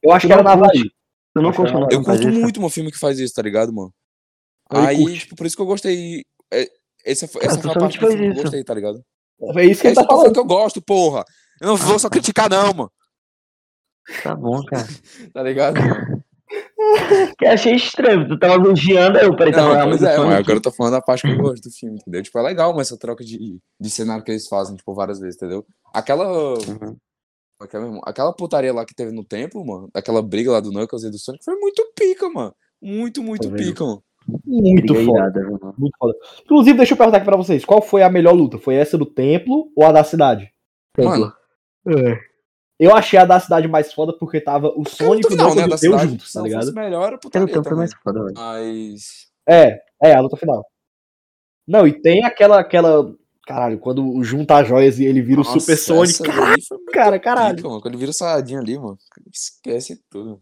[0.01, 0.53] Eu acho que era na?
[0.53, 0.89] Havaí.
[1.35, 3.93] tu não que uma Eu curto muito um filme que faz isso, tá ligado, mano?
[4.69, 5.19] Aí, curte.
[5.19, 6.23] tipo, por isso que eu gostei.
[6.51, 6.69] é,
[7.05, 9.03] Essa, Cara, essa foi a parte que eu gostei, tá ligado?
[9.55, 11.23] É isso que É ele tá que eu falando que eu gosto, porra.
[11.61, 12.91] Eu não vou só criticar, não, mano.
[14.23, 14.87] Tá bom, cara.
[15.33, 15.77] Tá ligado?
[17.37, 18.25] Que eu achei estranho.
[18.27, 20.71] Tu tava elogiando, aí eu peraí, tava Não, pois do é, mas agora eu tô
[20.71, 22.23] falando da parte que eu gosto do filme, entendeu?
[22.23, 25.35] Tipo, é legal, mas essa troca de, de cenário que eles fazem, tipo, várias vezes,
[25.35, 25.65] entendeu?
[25.93, 26.25] Aquela.
[26.53, 26.95] Uhum.
[27.59, 31.09] Aquela, aquela putaria lá que teve no templo, mano, aquela briga lá do Knuckles e
[31.11, 32.55] do Sonic, foi muito pica, mano.
[32.81, 33.67] Muito, muito mesmo.
[33.67, 34.03] pica, mano.
[34.45, 35.39] Muito foda.
[35.39, 35.73] viu?
[35.77, 36.13] Muito foda.
[36.43, 38.57] Inclusive, deixa eu perguntar aqui pra vocês: qual foi a melhor luta?
[38.57, 40.51] Foi essa do templo ou a da cidade?
[40.97, 41.31] Mano,
[42.79, 45.63] Eu achei a da cidade mais foda porque tava o Sonic e o final, né,
[45.63, 46.07] e o cidade.
[46.09, 46.73] juntos, tá não ligado?
[46.73, 48.33] melhor, Aquele putaria tempo foi mais foda, velho.
[48.35, 49.27] Mas...
[49.47, 50.65] É, é, a luta final.
[51.67, 52.59] Não, e tem aquela.
[52.59, 53.13] aquela
[53.45, 56.19] caralho, quando junta as joias e ele vira o Nossa, Super Sonic.
[56.19, 57.55] muito cara, caralho.
[57.55, 57.81] pica, mano.
[57.81, 58.97] Quando ele vira o Saiyajin ali, mano,
[59.33, 60.41] esquece tudo.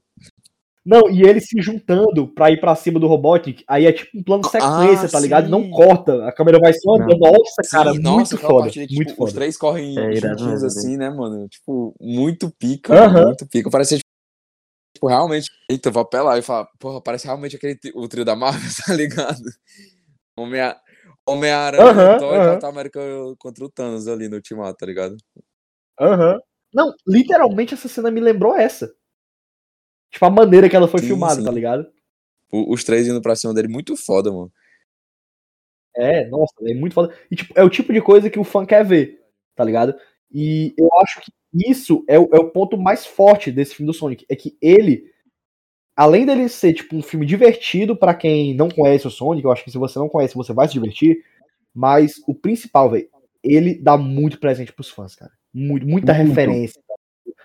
[0.85, 4.23] Não, e ele se juntando pra ir pra cima do Robotnik, aí é tipo um
[4.23, 5.49] plano de sequência, Ah, tá ligado?
[5.49, 5.71] Não sim.
[5.71, 7.17] corta, a câmera vai só andando.
[7.19, 8.63] Nossa, cara, Sim, muito nossa, aquela foda.
[8.65, 9.39] partida que, muito tipo, os foda.
[9.41, 11.47] três correm É, juntinhos mesmo, assim, né, mano?
[11.49, 13.13] Tipo, muito pica, Aham.
[13.13, 13.69] mano, muito pica.
[13.71, 13.97] Parece,
[14.93, 15.49] tipo, realmente...
[15.69, 18.61] Eita, eu vou apelar e falar, porra, parece realmente aquele tri- o trio da Marvel,
[18.85, 19.41] tá ligado?
[20.37, 20.75] Homem-
[21.27, 22.45] Homem-Aranha, Aham, Thor e aham.
[22.49, 22.99] Capitão América
[23.39, 25.17] contra o Thanos ali no Ultimato, tá ligado?
[25.99, 26.39] Aham.
[26.71, 28.93] Não, literalmente essa cena me lembrou essa.
[30.15, 31.43] Tipo, a maneira que ela foi Sim, filmada, sim.
[31.43, 31.85] tá ligado?
[32.49, 34.49] O- os três indo pra cima dele, muito foda, mano.
[35.93, 37.13] É, nossa, é muito foda.
[37.29, 39.19] E, tipo, é o tipo de coisa que o fã quer ver,
[39.53, 39.93] tá ligado?
[40.33, 43.93] E eu acho que isso é o, é o ponto mais forte desse filme do
[43.97, 44.25] Sonic.
[44.29, 45.03] É que ele,
[45.97, 49.65] além dele ser, tipo, um filme divertido pra quem não conhece o Sonic, eu acho
[49.65, 51.25] que se você não conhece, você vai se divertir.
[51.73, 53.09] Mas o principal, velho,
[53.43, 55.33] ele dá muito presente pros fãs, cara.
[55.53, 56.29] Muito, muita Muito.
[56.29, 56.81] referência.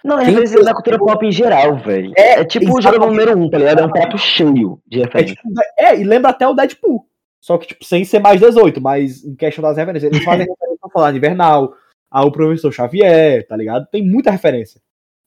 [0.05, 2.13] Não, é referência da cultura pop em geral, velho.
[2.17, 2.83] É, É, tipo o exatamente.
[2.83, 3.81] jogador número um, tá ligado?
[3.81, 5.35] É um prato cheio de É, referência.
[5.37, 7.07] tipo, é, e lembra até o Deadpool.
[7.43, 10.13] Só que, tipo, sem ser mais 18, mas em questão das referências.
[10.13, 11.75] Eles fazem referência ao Falar Invernal,
[12.11, 13.87] ao Professor Xavier, tá ligado?
[13.91, 14.81] Tem muita referência.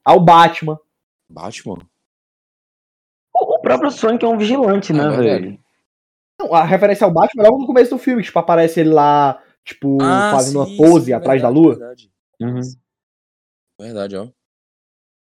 [0.06, 0.78] Ao Batman.
[1.30, 1.78] Batman?
[3.36, 5.60] O próprio Sonic é um vigilante, É né, velho?
[6.39, 8.89] Não, a referência ao Batman é logo no começo do filme, que, tipo, aparece ele
[8.89, 9.98] lá, tipo,
[10.30, 11.76] fazendo Ah, sim, uma pose sim, atrás da verdade, lua.
[11.76, 12.12] Verdade,
[12.42, 12.62] Uhum.
[13.80, 14.28] verdade ó.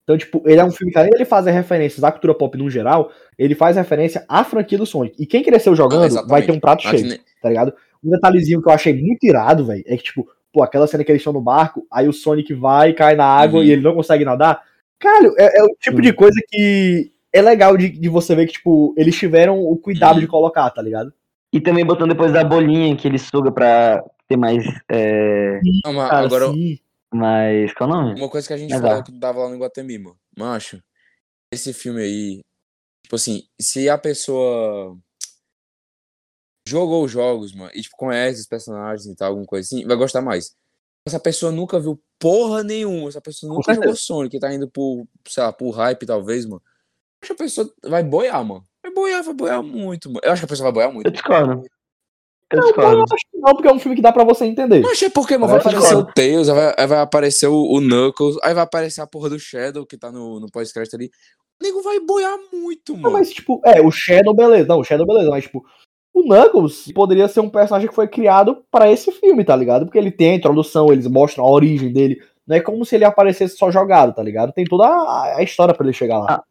[0.07, 2.71] Então, tipo, ele é um filme que além dele fazer referências à cultura pop no
[2.71, 5.21] geral, ele faz referência à franquia do Sonic.
[5.21, 7.09] E quem cresceu jogando Ah, vai ter um prato cheio.
[7.09, 7.75] nem- tá ligado?
[8.05, 11.11] Um detalhezinho que eu achei muito irado, velho, é que, tipo, pô, aquela cena que
[11.11, 13.67] eles estão no barco, aí o Sonic vai, cai na água Uhum.
[13.67, 14.63] e ele não consegue nadar.
[14.97, 16.03] Caralho, é, é o tipo Uhum.
[16.03, 20.15] de coisa que é legal de, de você ver que, tipo, eles tiveram o cuidado
[20.15, 20.21] Uhum.
[20.21, 21.13] de colocar, tá ligado?
[21.53, 24.65] E também botando depois da bolinha que ele suga pra ter mais.
[24.89, 26.79] É, Não, mas agora, sim.
[27.17, 27.73] Mais.
[27.75, 28.21] Qual é o nome?
[28.21, 30.19] uma coisa que a gente Mas falou que tava lá no Guatemi, mano.
[30.37, 30.83] Macho,
[31.53, 32.41] esse filme aí,
[33.03, 34.97] tipo assim, se a pessoa
[36.69, 39.97] jogou os jogos, mano, e tipo, conhece os personagens e tal, alguma coisa assim, vai
[39.97, 40.55] gostar mais.
[41.07, 43.95] Essa pessoa nunca viu porra nenhuma, essa pessoa nunca jogou.
[43.95, 46.63] Sonic, tá indo por, sei lá, por hype talvez, mano.
[47.23, 48.65] Acho que a pessoa vai boiar, mano.
[48.83, 50.21] Vai boiar, vai boiar muito, mano.
[50.23, 51.07] Eu acho que a pessoa vai boiar muito.
[51.07, 51.65] Eu discordo.
[52.53, 54.81] Eu Não, eu acho que não, porque é um filme que dá pra você entender.
[54.81, 58.37] Não achei porque, mano, vai aparecer o Tails, aí vai, vai aparecer o, o Knuckles,
[58.43, 61.11] aí vai aparecer a porra do Shadow que tá no, no pós-crédito ali.
[61.61, 63.15] O nego vai boiar muito, Não, mano.
[63.15, 64.69] mas, tipo, é, o Shadow, beleza.
[64.69, 65.31] Não, o Shadow, beleza.
[65.31, 65.65] Mas, tipo,
[66.15, 69.87] o Knuckles poderia ser um personagem que foi criado pra esse filme, tá ligado?
[69.87, 72.21] Porque ele tem a introdução, eles mostram a origem dele.
[72.47, 74.53] Não é como se ele aparecesse só jogado, tá ligado?
[74.53, 76.43] Tem toda a, a história pra ele chegar lá.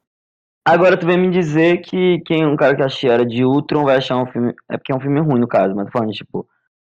[0.67, 3.97] Agora tu vem me dizer que quem um cara que achei era de Ultron vai
[3.97, 4.51] achar um filme.
[4.69, 6.47] É porque é um filme ruim no caso, mas tô falando, tipo.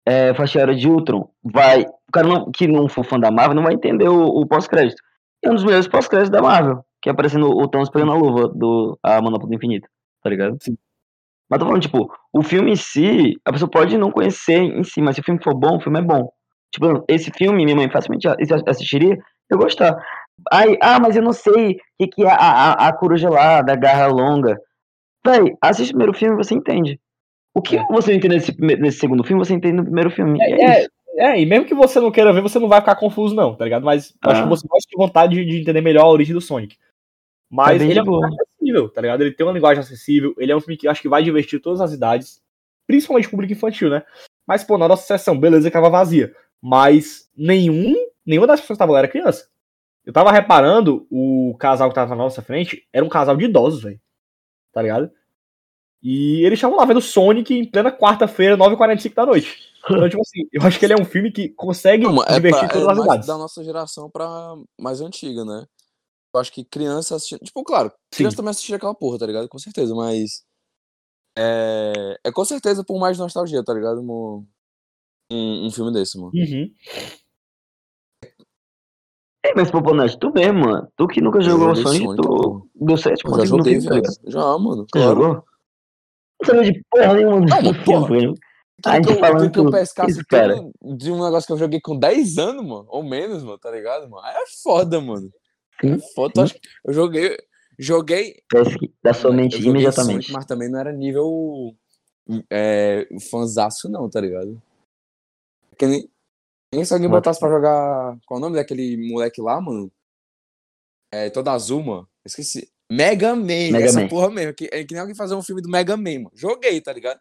[0.06, 1.82] É, era de Ultron, vai.
[1.82, 5.00] O cara não, que não for fã da Marvel não vai entender o, o pós-crédito.
[5.42, 6.84] É um dos melhores pós-créditos da Marvel.
[7.00, 9.88] Que é aparecendo o Thanos pegando a luva do A Manopla do Infinito,
[10.22, 10.56] tá ligado?
[10.60, 10.76] Sim.
[11.48, 15.00] Mas tô falando, tipo, o filme em si, a pessoa pode não conhecer em si,
[15.00, 16.30] mas se o filme for bom, o filme é bom.
[16.72, 18.26] Tipo, esse filme, minha mãe facilmente
[18.66, 19.16] assistiria,
[19.50, 19.94] eu gostar.
[20.50, 23.62] Ai, ah, mas eu não sei o que, que é a, a, a coruja lá,
[23.62, 24.58] da garra longa.
[25.24, 27.00] Véi, assiste o primeiro filme e você entende.
[27.54, 27.86] O que É.
[27.86, 30.38] você entende nesse, nesse segundo filme, você entende no primeiro filme.
[30.42, 30.90] É, É, isso.
[31.18, 33.64] é, e mesmo que você não queira ver, você não vai ficar confuso, não, tá
[33.64, 33.84] ligado?
[33.84, 34.44] Mas eu acho Ah.
[34.44, 36.76] que você vai ter vontade de, de entender melhor a origem do Sonic.
[37.50, 38.26] Mas É bem ele é boa.
[38.26, 39.20] acessível, tá ligado?
[39.20, 41.80] Ele tem uma linguagem acessível, ele é um filme que acho que vai divertir todas
[41.82, 42.40] as idades,
[42.86, 44.02] principalmente o público infantil, né?
[44.48, 46.34] Mas, pô, na nossa sessão, beleza que tava vazia.
[46.60, 47.94] Mas nenhum,
[48.26, 49.46] nenhuma das pessoas que tava lá era criança.
[50.04, 53.82] Eu tava reparando, o casal que tava na nossa frente era um casal de idosos,
[53.82, 54.00] velho.
[54.72, 55.10] Tá ligado?
[56.02, 59.72] E eles estavam lá vendo Sonic em plena quarta-feira, 9h45 da noite.
[59.84, 62.68] Então, tipo assim, eu acho que ele é um filme que consegue Não, é, divertir
[62.68, 63.26] pra, é todas as mais idades.
[63.26, 65.64] da nossa geração pra mais antiga, né?
[66.34, 67.40] Eu acho que criança assistindo.
[67.40, 69.48] Tipo, claro, criança também assistia aquela porra, tá ligado?
[69.48, 70.44] Com certeza, mas.
[71.36, 74.00] É, é com certeza por mais nostalgia, tá ligado?
[74.00, 76.32] Um, um filme desse, mano.
[76.34, 76.70] Uhum.
[79.44, 80.88] É, mas, pô, Bonete, tu mesmo, mano.
[80.96, 84.02] Tu que nunca jogou Sonic, Sonic, tu deu certo Eu com já joguei, velho.
[84.26, 84.86] Já, mano.
[84.92, 85.08] Claro.
[85.08, 85.44] jogou?
[86.40, 88.08] Não sabia de porra nenhuma Não, mano, porra.
[88.08, 88.34] velho.
[88.84, 90.56] A gente que eu, falando que eu pescasse Isso, cara.
[90.96, 92.86] de um negócio que eu joguei com 10 anos, mano.
[92.88, 94.24] Ou menos, mano, tá ligado, mano?
[94.24, 95.30] Aí é foda, mano.
[95.84, 96.42] É foda.
[96.42, 97.36] Acha que eu joguei.
[97.78, 98.42] Joguei.
[98.48, 100.26] Pesque da sua mente imediatamente.
[100.26, 101.74] Sonic, mas também não era nível.
[102.50, 104.60] É, fanzaço, não, tá ligado?
[105.70, 106.08] Porque nem,
[106.72, 108.16] nem se alguém Bota botasse pra jogar.
[108.26, 109.90] Qual é o nome daquele moleque lá, mano?
[111.12, 112.08] É, toda azul, mano.
[112.24, 112.68] Esqueci.
[112.90, 114.08] Mega Man, Mega essa Man.
[114.08, 114.54] porra mesmo.
[114.54, 116.32] Que, é que nem alguém fazer um filme do Mega Man, mano.
[116.34, 117.20] Joguei, tá ligado?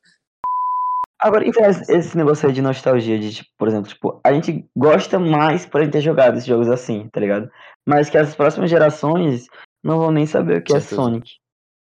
[1.20, 4.68] Agora, então, esse esse negócio aí de nostalgia, de, tipo, por exemplo, tipo, a gente
[4.76, 7.50] gosta mais por gente ter jogado esses jogos assim, tá ligado?
[7.88, 9.46] Mas que as próximas gerações
[9.84, 10.96] não vão nem saber o que é Certeza.
[10.96, 11.32] Sonic.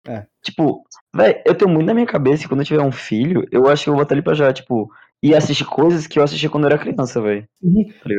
[0.07, 0.25] É.
[0.43, 0.83] Tipo,
[1.15, 3.83] velho, eu tenho muito na minha cabeça que quando eu tiver um filho, eu acho
[3.83, 4.91] que eu vou botar ele pra jogar, tipo,
[5.21, 7.47] e assistir coisas que eu assisti quando eu era criança, velho.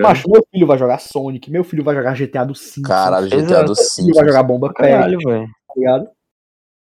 [0.03, 0.09] Tá?
[0.09, 2.87] Macho, meu filho vai jogar Sonic, meu filho vai jogar GTA do Simpsons.
[2.87, 3.65] Caralho, GTA Exato.
[3.73, 5.47] do meu filho vai jogar Bomba Caralho, velho.
[5.67, 6.09] tá ligado?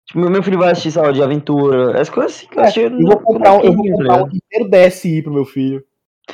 [0.06, 2.64] Tipo, meu- meu filho vai assistir, lá, de aventura, as coisas assim que eu É,
[2.66, 2.80] assisti.
[2.80, 5.84] eu vou comprar, um, eu vou comprar um inteiro DSi pro meu filho.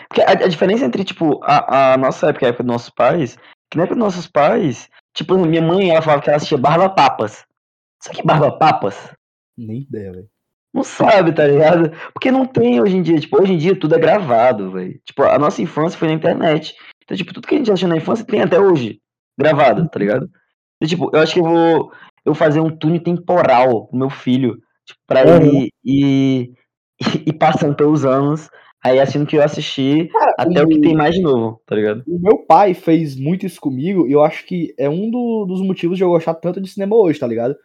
[0.09, 2.91] Porque a, a diferença entre, tipo, a, a nossa época e a época dos nossos
[2.91, 3.39] pais,
[3.71, 6.91] que na época dos nossos pais, tipo, minha mãe, ela falava que ela assistia Barba
[6.91, 7.47] Papas.
[8.03, 9.11] Sabe que é Barba Papas?
[9.57, 10.29] Nem ideia, velho.
[10.73, 11.91] Não sabe, tá ligado?
[12.13, 13.19] Porque não tem hoje em dia.
[13.21, 14.99] Tipo, hoje em dia tudo é gravado, velho.
[15.05, 16.75] Tipo, a nossa infância foi na internet.
[17.05, 19.01] Então, tipo, tudo que a gente assistiu na infância tem até hoje
[19.39, 20.31] gravado, tá ligado?
[20.81, 21.93] E, tipo, eu acho que eu vou
[22.25, 24.57] eu fazer um túnel temporal pro meu filho,
[24.87, 25.37] tipo, pra Uhum.
[25.37, 26.53] ele ir,
[27.27, 28.49] ir passando pelos anos,
[28.83, 31.75] aí assistindo o que eu assisti, Cara, até o que tem mais de novo, tá
[31.75, 32.03] ligado?
[32.07, 35.61] O meu pai fez muito isso comigo e eu acho que é um do- dos
[35.61, 37.57] motivos de eu gostar tanto de cinema hoje, tá ligado?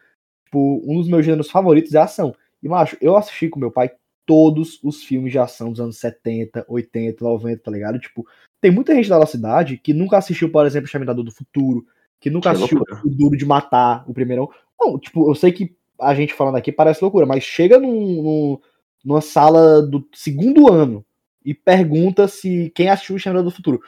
[0.45, 2.33] Tipo, um dos meus gêneros favoritos é ação.
[2.61, 3.91] E, macho, eu assisti com meu pai
[4.25, 7.97] todos os filmes de ação dos anos 70, 80, 90, tá ligado?
[7.99, 8.25] Tipo,
[8.59, 11.85] tem muita gente da nossa cidade que nunca assistiu, por exemplo, Exterminador do Futuro,
[12.19, 13.01] que nunca Que assistiu loucura.
[13.05, 14.49] o Duro de Matar, o primeirão.
[14.79, 18.59] Não, tipo, eu sei que a gente falando aqui parece loucura, mas chega num, num-
[19.05, 21.05] numa sala do segundo ano
[21.45, 23.79] e pergunta se quem assistiu o Exterminador do Futuro.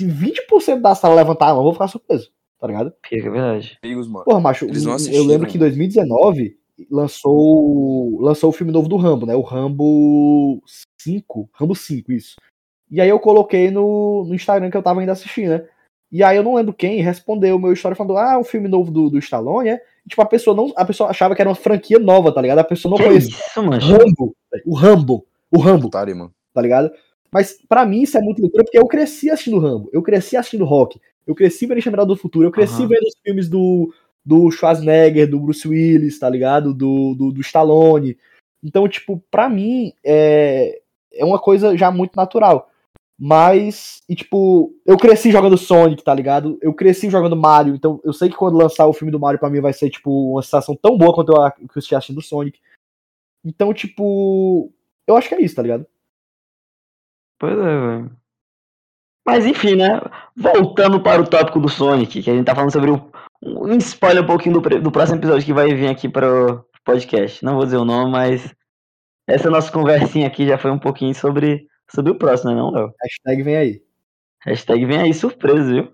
[0.00, 2.92] Se 20% da sala levantar a mão, eu vou ficar surpreso, tá ligado?
[3.08, 3.78] Que é verdade.
[4.24, 6.58] Porra, macho, Eles não eu lembro que em 2019
[6.90, 9.34] lançou, lançou o filme novo do Rambo, né?
[9.34, 10.62] O Rambo
[10.98, 11.48] 5.
[11.52, 12.36] Rambo 5, isso.
[12.90, 15.68] E aí eu coloquei no, no Instagram que eu tava ainda assistindo, né?
[16.10, 18.90] E aí eu não lembro quem respondeu o meu story falando, ah, o filme novo
[18.92, 19.82] do, do Stallone, é?
[20.08, 20.72] tipo, a pessoa não.
[20.76, 22.60] A pessoa achava que era uma franquia nova, tá ligado?
[22.60, 23.82] A pessoa não Que conhecia isso, mano?
[23.82, 26.32] Rambo, o Rambo, o Rambo, Otário, mano.
[26.54, 26.92] tá ligado?
[27.30, 30.64] Mas pra mim isso é muito loucura, porque eu cresci assistindo Rambo, eu cresci assistindo
[30.64, 32.88] Rock, eu cresci vendo Exterminador do Futuro, eu cresci Aham.
[32.88, 33.92] vendo os filmes do,
[34.26, 36.74] do Schwarzenegger, do Bruce Willis, tá ligado?
[36.74, 38.18] Do, do, do Stallone.
[38.60, 40.80] Então, tipo, pra mim é,
[41.14, 42.68] é uma coisa já muito natural.
[43.18, 46.58] Mas, e tipo, eu cresci jogando Sonic, tá ligado?
[46.60, 49.48] Eu cresci jogando Mario, então eu sei que quando lançar o filme do Mario pra
[49.48, 52.60] mim vai ser, tipo, uma sensação tão boa quanto eu, que eu assistindo Sonic.
[53.44, 54.70] Então, tipo,
[55.06, 55.86] eu acho que é isso, tá ligado?
[57.38, 58.25] Pois é, velho.
[59.26, 60.00] Mas enfim, né?
[60.36, 63.10] Voltando para o tópico do Sonic, que a gente tá falando sobre o.
[63.42, 67.44] Um spoiler um pouquinho do, do próximo episódio que vai vir aqui para o podcast.
[67.44, 68.54] Não vou dizer o nome, mas.
[69.28, 72.94] Essa nossa conversinha aqui já foi um pouquinho sobre, sobre o próximo, né, não, Léo?
[73.02, 73.82] Hashtag vem aí.
[74.44, 75.92] Hashtag vem aí surpresa, viu?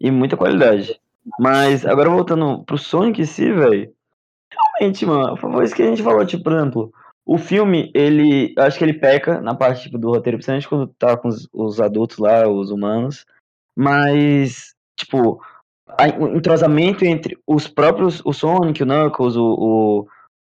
[0.00, 0.96] E muita qualidade.
[1.40, 3.92] Mas agora voltando pro Sonic em si, velho.
[4.52, 6.92] Realmente, mano, foi isso que a gente falou, tipo, por exemplo,
[7.32, 8.52] o filme, ele.
[8.56, 11.48] Eu acho que ele peca na parte tipo, do roteiro, principalmente quando tá com os,
[11.52, 13.24] os adultos lá, os humanos.
[13.78, 15.40] Mas, tipo,
[15.86, 18.20] a- o entrosamento entre os próprios.
[18.24, 20.06] O Sonic, o Knuckles, o.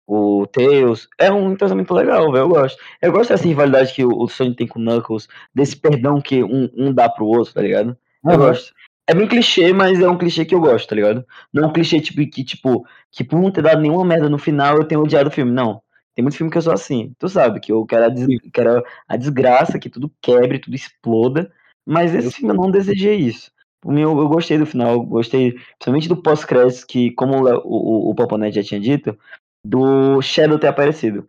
[0.07, 2.45] o, o Tails, é um entrosamento legal, velho.
[2.45, 2.81] Eu gosto.
[2.99, 6.43] Eu gosto dessa rivalidade que o, o Sonic tem com o Knuckles, desse perdão que
[6.43, 7.95] um, um dá pro outro, tá ligado?
[8.25, 8.37] Eu Aham.
[8.47, 8.73] gosto.
[9.07, 11.23] É bem clichê, mas é um clichê que eu gosto, tá ligado?
[11.53, 14.39] Não é um clichê tipo que, tipo, que por não ter dado nenhuma merda no
[14.39, 15.51] final eu tenho odiado o filme.
[15.51, 15.79] Não.
[16.15, 17.13] Tem muito filme que eu sou assim.
[17.17, 21.51] Tu sabe, que eu quero a, des- quero a desgraça, que tudo quebre, tudo exploda.
[21.85, 23.51] Mas esse filme eu não desejei isso.
[23.81, 27.61] Por mim, eu, eu gostei do final, eu gostei, principalmente do pós-crédito, que, como o,
[27.63, 29.17] o, o, Paponete já tinha dito,
[29.65, 31.27] do Shadow ter aparecido.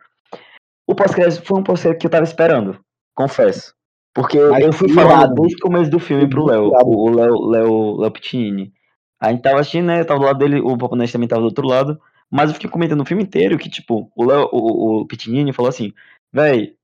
[0.86, 2.78] O pós-crédito foi um pós-crédito que eu tava esperando,
[3.14, 3.74] confesso.
[4.14, 8.70] Porque Mas eu fui falando desde o começo do filme pro Léo, o Léo Pitinini.
[9.18, 10.00] A gente tava assistindo, né?
[10.00, 11.98] Eu tava do lado dele, o Paponete também tava do outro lado.
[12.32, 15.68] Mas eu fiquei comentando o filme inteiro que, tipo, o, Léo, o, o Pitinini falou
[15.68, 15.92] assim,
[16.32, 16.74] véi,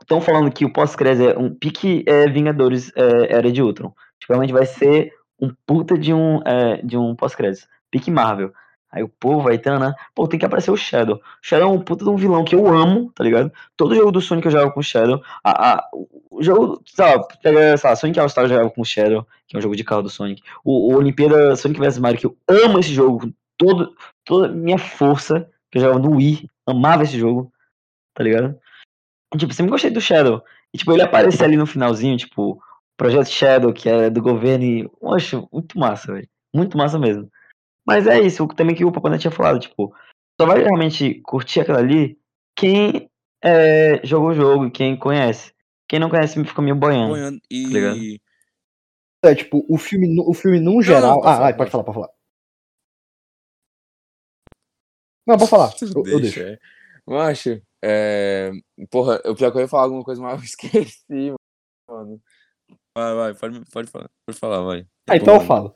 [0.00, 3.92] estão falando que o pós-crédito é um pique é, Vingadores é, Era de Ultron.
[4.18, 7.66] Tipo, realmente vai ser um puta de um, é, de um pós-crédito.
[7.90, 8.52] Pique Marvel.
[8.90, 9.94] Aí o povo vai entrando, né?
[10.14, 11.16] Pô, tem que aparecer o Shadow.
[11.16, 13.52] O Shadow é um puta de um vilão que eu amo, tá ligado?
[13.76, 15.20] Todo jogo do Sonic eu jogo com o Shadow.
[15.44, 15.88] A, a-
[16.30, 19.58] o jogo, lá, pega, sei lá, Sonic All-Star eu jogava com o Shadow, que é
[19.58, 20.42] um jogo de carro do Sonic.
[20.64, 24.78] O, o Olimpíada Sonic vs Mario, que eu amo esse jogo todo, toda a minha
[24.78, 27.52] força, que eu jogava no Wii, amava esse jogo,
[28.14, 28.58] tá ligado?
[29.34, 30.42] E, tipo, sempre gostei do Shadow.
[30.72, 32.60] E, tipo, ele aparece ali no finalzinho, tipo,
[32.96, 36.28] Projeto Shadow, que é do governo, e eu acho muito massa, velho.
[36.54, 37.30] Muito massa mesmo.
[37.86, 39.94] Mas é isso, o- também que o Papai tinha falado, tipo,
[40.40, 42.18] só vai realmente curtir aquilo ali
[42.56, 43.10] quem
[43.42, 45.52] é, jogou o jogo, quem conhece.
[45.88, 47.10] Quem não conhece fica meio boiando.
[47.10, 47.96] Boiando ligado?
[47.96, 48.20] e.
[49.24, 51.20] É, tipo, o filme, o filme num geral.
[51.20, 52.15] pode ah, falar, ai, pode pode falar, pode falar.
[55.26, 55.74] Não, pode falar.
[55.82, 56.40] Eu, eu deixo.
[56.40, 56.58] é.
[57.06, 58.50] Macho, é...
[58.90, 61.32] Porra, eu pior que eu ia falar alguma coisa, mas eu esqueci,
[61.88, 62.20] mano.
[62.96, 64.10] Vai, vai, pode, pode falar.
[64.26, 64.86] Pode falar, vai.
[65.08, 65.74] Ah, então eu falo.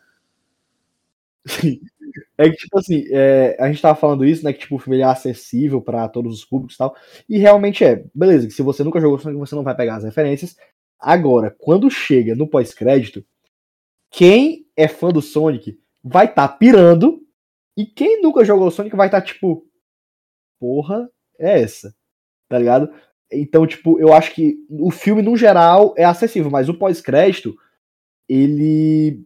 [2.37, 4.53] É que, tipo assim, é, a gente tava falando isso, né?
[4.53, 6.97] Que tipo, o filme é acessível pra todos os públicos e tal.
[7.29, 8.05] E realmente é.
[8.15, 10.57] Beleza, que se você nunca jogou Sonic, você não vai pegar as referências.
[10.99, 13.25] Agora, quando chega no pós-crédito,
[14.11, 17.23] quem é fã do Sonic vai estar tá pirando.
[17.77, 19.67] E quem nunca jogou Sonic vai estar tá, tipo.
[20.59, 21.95] Porra, é essa.
[22.49, 22.93] Tá ligado?
[23.33, 27.55] Então, tipo, eu acho que o filme, no geral, é acessível, mas o pós-crédito,
[28.29, 29.25] ele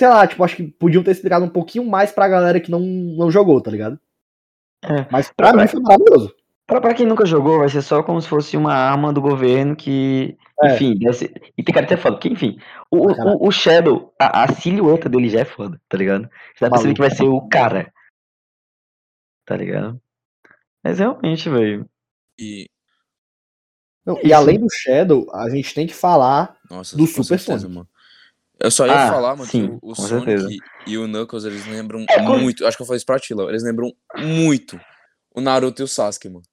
[0.00, 2.80] sei lá, tipo, acho que podiam ter explicado um pouquinho mais pra galera que não,
[2.80, 4.00] não jogou, tá ligado?
[4.82, 5.06] É.
[5.12, 6.34] Mas pra mim foi maravilhoso.
[6.70, 9.74] Pra, pra quem nunca jogou, vai ser só como se fosse uma arma do governo
[9.74, 10.38] que.
[10.62, 10.74] É.
[10.74, 12.58] Enfim, ser- e tem cara até foda, porque enfim,
[12.90, 16.28] o, o, o Shadow, a, a silhueta dele já é foda, tá ligado?
[16.54, 16.94] Você vai perceber Maluco.
[16.94, 17.92] que vai ser o cara.
[19.44, 20.00] Tá ligado?
[20.84, 21.88] Mas realmente, velho.
[22.38, 22.68] E...
[24.06, 24.26] Não, Isso.
[24.28, 27.74] e além do Shadow, a gente tem que falar Nossa, Do Super certeza, Sonic.
[27.74, 27.88] mano.
[28.60, 30.48] Eu só ia Ah, falar, mano, sim, que o, o com Sonic certeza.
[30.86, 32.64] e o Knuckles, eles lembram É, muito.
[32.66, 33.48] Acho que eu falei isso pra Tila.
[33.48, 34.78] Eles lembram muito
[35.34, 36.44] o Naruto e o Sasuke, mano.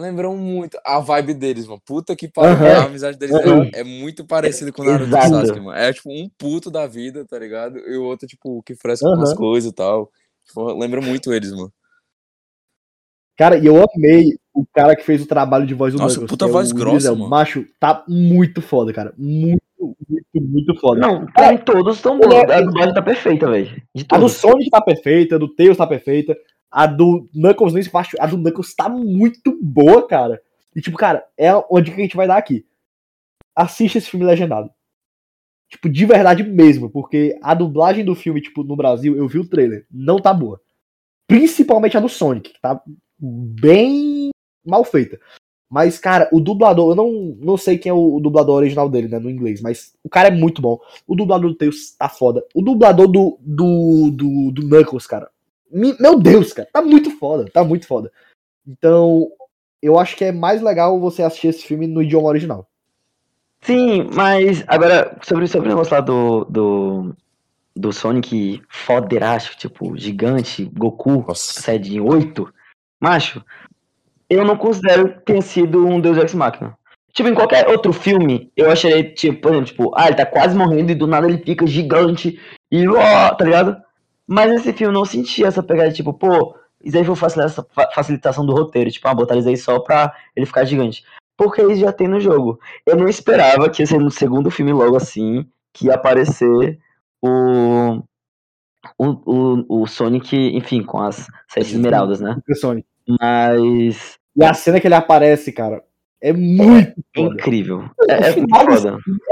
[0.00, 1.80] Lembram muito a vibe deles, mano.
[1.84, 2.54] Puta que pariu.
[2.54, 2.82] Aham.
[2.82, 3.70] A amizade deles Aham.
[3.74, 5.26] é, é muito parecida com o Naruto Exato.
[5.26, 5.78] e Sasuke, mano.
[5.78, 7.78] É tipo um puto da vida, tá ligado?
[7.78, 9.38] E o outro, tipo, que fresca com umas Aham.
[9.38, 10.10] coisas e tal.
[10.46, 11.72] Tipo, lembra muito eles, mano.
[13.36, 16.30] Cara, e eu amei o cara que fez o trabalho de voz do Nossa, Knuckles,
[16.30, 17.28] puta é voz o grossa, mano.
[17.28, 19.14] Macho, tá muito foda, cara.
[19.16, 21.00] Muito, muito, muito foda.
[21.00, 22.34] Não, mim todos estão bons.
[22.34, 23.82] é- A dublagem tá perfeita, velho.
[24.10, 24.28] A do.
[24.28, 26.36] Sonic tá perfeita, a do Tails tá perfeita,
[26.70, 30.40] a do Knuckles nem se faz, a do Knuckles tá muito boa, cara.
[30.74, 32.64] E tipo, cara, é uma dica que a gente vai dar aqui.
[33.54, 34.70] Assista esse filme legendado.
[35.68, 39.48] Tipo, de verdade mesmo, porque a dublagem do filme, tipo, no Brasil, eu vi o
[39.48, 40.60] trailer, não tá boa.
[41.28, 42.80] Principalmente a do Sonic, que tá
[43.18, 44.30] bem
[44.66, 45.18] mal feita.
[45.70, 49.06] Mas, cara, o dublador, eu não, não sei quem é o, o dublador original dele,
[49.06, 50.80] né, no inglês, mas o cara é muito bom.
[51.06, 52.44] O dublador do Tails tá foda.
[52.52, 55.30] O dublador do, do, do, do Knuckles, cara.
[55.70, 58.10] Meu Deus, cara, tá muito foda, tá muito foda.
[58.66, 59.30] Então,
[59.82, 62.68] eu acho que é mais legal você assistir esse filme no idioma original.
[63.62, 67.16] Sim, mas agora, sobre, sobre o negócio lá do, do,
[67.76, 72.52] do Sonic foderaço, tipo, gigante, Goku, sede em 8,
[72.98, 73.44] macho,
[74.28, 76.78] eu não considero que tenha sido um Deus Ex Machina.
[77.12, 80.56] Tipo, em qualquer outro filme, eu acharia, tipo, por exemplo, tipo, ah, ele tá quase
[80.56, 83.76] morrendo e do nada ele fica gigante e, ó, tá ligado?
[84.30, 87.90] Mas nesse filme eu não senti essa pegada, tipo, pô, isso aí foi facilita- fa-
[87.92, 91.04] facilitação do roteiro, tipo, ah, botar eles aí só pra ele ficar gigante.
[91.36, 92.60] Porque eles já tem no jogo.
[92.86, 96.78] Eu não esperava que ia ser no segundo filme logo assim, que ia aparecer
[97.20, 98.02] o,
[98.98, 102.36] o, o, o Sonic, enfim, com as sete esmeraldas, né?
[102.48, 102.86] O Sonic.
[103.20, 105.82] Mas E a cena que ele aparece, cara,
[106.22, 107.90] é muito é incrível.
[108.08, 108.34] É, é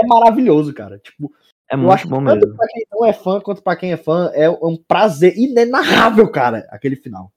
[0.00, 0.98] é maravilhoso, cara.
[0.98, 1.30] Tipo,
[1.70, 2.56] É eu muito acho bom tanto mesmo.
[2.56, 6.66] pra quem não é fã quanto pra quem é fã, é um prazer inenarrável, cara,
[6.70, 7.30] aquele final.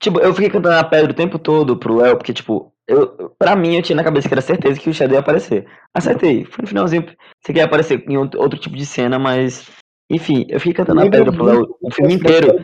[0.00, 3.56] Tipo, eu fiquei cantando a pedra o tempo todo pro Léo, porque, tipo, eu, pra
[3.56, 5.66] mim eu tinha na cabeça que era certeza que o Shadow ia aparecer.
[5.94, 6.44] Acertei.
[6.44, 7.06] Foi no finalzinho.
[7.42, 9.66] Você quer aparecer em outro, tipo de cena, mas.
[10.10, 12.62] Enfim, eu fiquei cantando a Lembra pedra pro Léo muito o filme inteiro.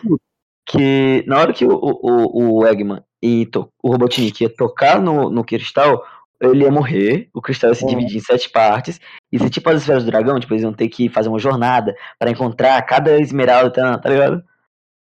[0.69, 5.31] Que na hora que o, o, o Eggman e to- o Robotnik ia tocar no,
[5.31, 6.05] no cristal,
[6.41, 7.91] ele ia morrer, o cristal ia se Uhum.
[7.91, 9.01] dividir em sete partes,
[9.31, 11.95] e se tipo as esferas do dragão, tipo, eles iam ter que fazer uma jornada
[12.19, 14.43] pra encontrar cada esmeralda, tá, tá ligado?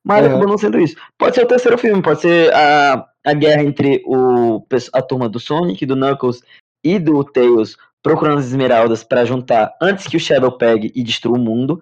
[0.05, 0.29] Mas Uhum.
[0.29, 0.95] acabou não sendo isso.
[1.17, 5.39] Pode ser o terceiro filme, pode ser a, a guerra entre o, a turma do
[5.39, 6.41] Sonic, do Knuckles
[6.83, 11.37] e do Tails procurando as esmeraldas pra juntar antes que o Shadow pegue e destrua
[11.37, 11.81] o mundo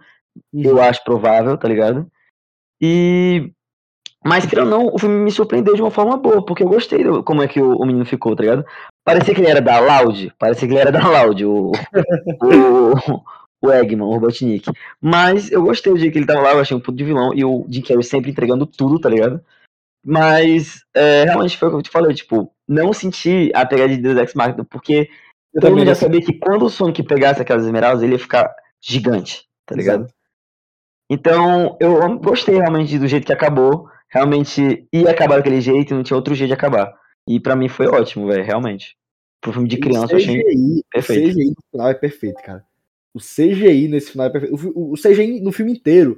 [0.54, 2.10] eu acho provável, tá ligado?
[2.82, 3.52] E.
[4.24, 7.04] Mas, querendo ou não, o filme me surpreendeu de uma forma boa, porque eu gostei
[7.04, 8.66] do, como é que o, o menino ficou, tá ligado?
[9.06, 11.72] Parecia que ele era da Loud, parecia que ele era da Loud, o,
[12.42, 13.22] o,
[13.62, 14.68] o Eggman, o Robotnik.
[15.00, 17.32] Mas eu gostei do dia que ele tava lá, eu achei um puto de vilão,
[17.32, 19.40] e o Jim Carrey sempre entregando tudo, tá ligado?
[20.04, 23.98] Mas, é, realmente foi o que eu te falei, tipo, não senti a pegada de
[23.98, 25.08] Deus Ex Machina, porque
[25.54, 28.20] Eu todo também mundo já sabia que quando o Sonic pegasse aquelas esmeraldas, ele ia
[28.20, 30.02] ficar gigante, tá ligado?
[30.02, 30.16] Exato.
[31.12, 33.88] Então, eu gostei realmente do jeito que acabou.
[34.10, 36.92] Realmente ia acabar daquele jeito, não tinha outro jeito de acabar.
[37.28, 38.96] E pra mim foi ótimo, velho, realmente.
[39.42, 40.44] Pro filme de criança, eu achei
[40.92, 41.28] perfeito.
[41.28, 42.66] O CGI no final é perfeito, cara.
[43.14, 44.56] O CGI nesse final é perfeito.
[44.76, 46.18] O, CGI no filme inteiro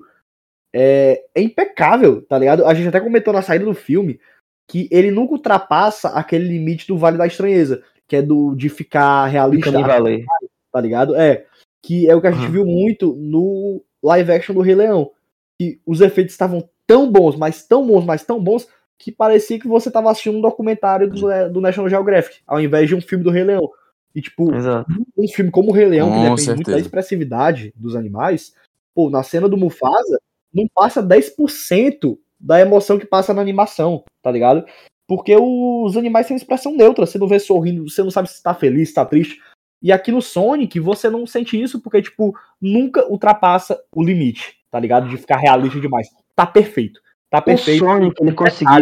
[0.73, 2.65] é, é impecável, tá ligado?
[2.65, 4.19] A gente até comentou na saída do filme
[4.67, 9.25] que ele nunca ultrapassa aquele limite do Vale da Estranheza, que é do de ficar
[9.27, 10.25] realista, Valley.
[10.71, 11.15] tá ligado?
[11.15, 11.45] É,
[11.83, 12.51] que é o que a gente Uhum.
[12.51, 15.11] viu muito no live action do Rei Leão.
[15.59, 18.67] Que os efeitos estavam tão bons, mas tão bons, mas tão bons,
[18.97, 22.95] que parecia que você tava assistindo um documentário do, do National Geographic, ao invés de
[22.95, 23.69] um filme do Rei Leão.
[24.15, 24.91] E, tipo, Exato.
[25.15, 26.79] um filme como o Rei Leão, que Com depende muito da certeza.
[26.79, 28.53] expressividade dos animais,
[28.95, 30.19] pô, na cena do Mufasa,
[30.51, 34.65] não passa 10% da emoção que passa na animação, tá ligado?
[35.07, 38.53] Porque os animais têm expressão neutra, você não vê sorrindo, você não sabe se tá
[38.53, 39.39] feliz, se tá triste.
[39.81, 44.79] E aqui no Sonic, você não sente isso porque, tipo, nunca ultrapassa o limite, tá
[44.79, 45.07] ligado?
[45.07, 46.09] De ficar realista demais.
[46.35, 46.99] Tá perfeito.
[47.29, 48.75] Tá O perfeito Sonic, ele conseguiu.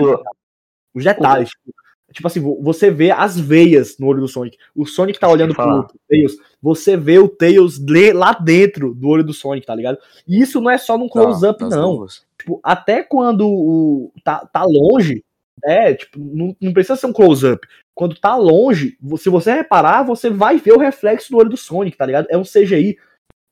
[0.94, 1.50] os detalhes.
[1.50, 1.74] Tipo,
[2.14, 4.58] tipo assim, vo- você vê as veias no olho do Sonic.
[4.76, 6.34] O Sonic tá olhando pro, pro Tails.
[6.62, 7.80] Você vê o Tails
[8.14, 9.98] lá dentro do olho do Sonic, tá ligado?
[10.28, 11.92] E isso não é só num close-up, Tá, não.
[12.38, 15.24] Tipo, até quando o, tá, tá longe,
[15.64, 15.96] né?
[15.96, 17.68] Tipo, não, não precisa ser um close-up.
[17.96, 21.98] Quando tá longe, se você reparar, você vai ver o reflexo do olho do Sonic,
[21.98, 22.28] tá ligado?
[22.30, 22.98] É um CGI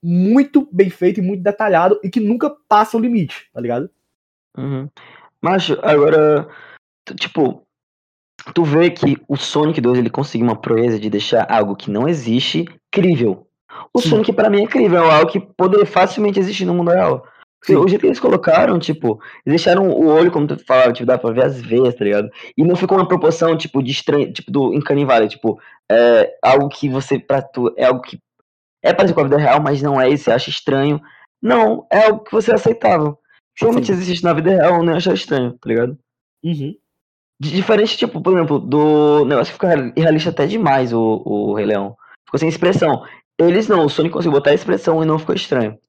[0.03, 3.89] muito bem feito e muito detalhado e que nunca passa o limite, tá ligado?
[4.57, 4.89] Uhum.
[5.41, 6.47] Macho, agora.
[7.19, 7.63] Tipo,
[8.53, 12.07] tu vê que o Sonic 2 ele conseguiu uma proeza de deixar algo que não
[12.07, 13.47] existe crível.
[13.93, 14.09] O Sim.
[14.09, 17.25] Sonic, pra mim, é crível, é algo que poderia facilmente existir no mundo real.
[17.63, 17.77] Sim.
[17.77, 21.17] o jeito que eles colocaram, tipo, eles deixaram o olho, como tu falava, tipo, dá
[21.17, 22.29] pra ver as veias, tá ligado?
[22.57, 25.57] E não ficou uma proporção, tipo, de estranho, tipo, do Uncanny Valley, tipo,
[25.89, 28.19] é algo que você, pra tu, é algo que
[28.83, 30.99] é parecido com a vida real, mas não é, e você acha estranho.
[31.41, 32.57] Não, é algo que você é
[33.57, 33.91] Sim.
[33.91, 35.97] existe na vida real, eu não ia achar estranho, tá ligado?
[36.43, 36.75] Uhum.
[37.39, 41.95] Diferente, tipo, por exemplo, do negócio que fica realista até demais, o, o Rei Leão.
[42.25, 43.03] Ficou sem expressão.
[43.37, 45.79] Eles não, o Sonic conseguiu botar a expressão e não ficou estranho, tá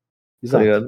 [0.43, 0.65] Exato.
[0.65, 0.87] ligado?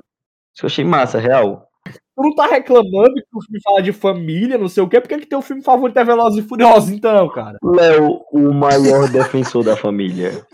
[0.54, 1.68] Isso eu achei massa, real.
[1.84, 5.08] Tu não tá reclamando que o filme fala de família, não sei o quê, por
[5.08, 7.58] que que teu filme favorito é Velozes e Furiosos, então, cara?
[7.62, 10.44] Léo, o maior defensor da família.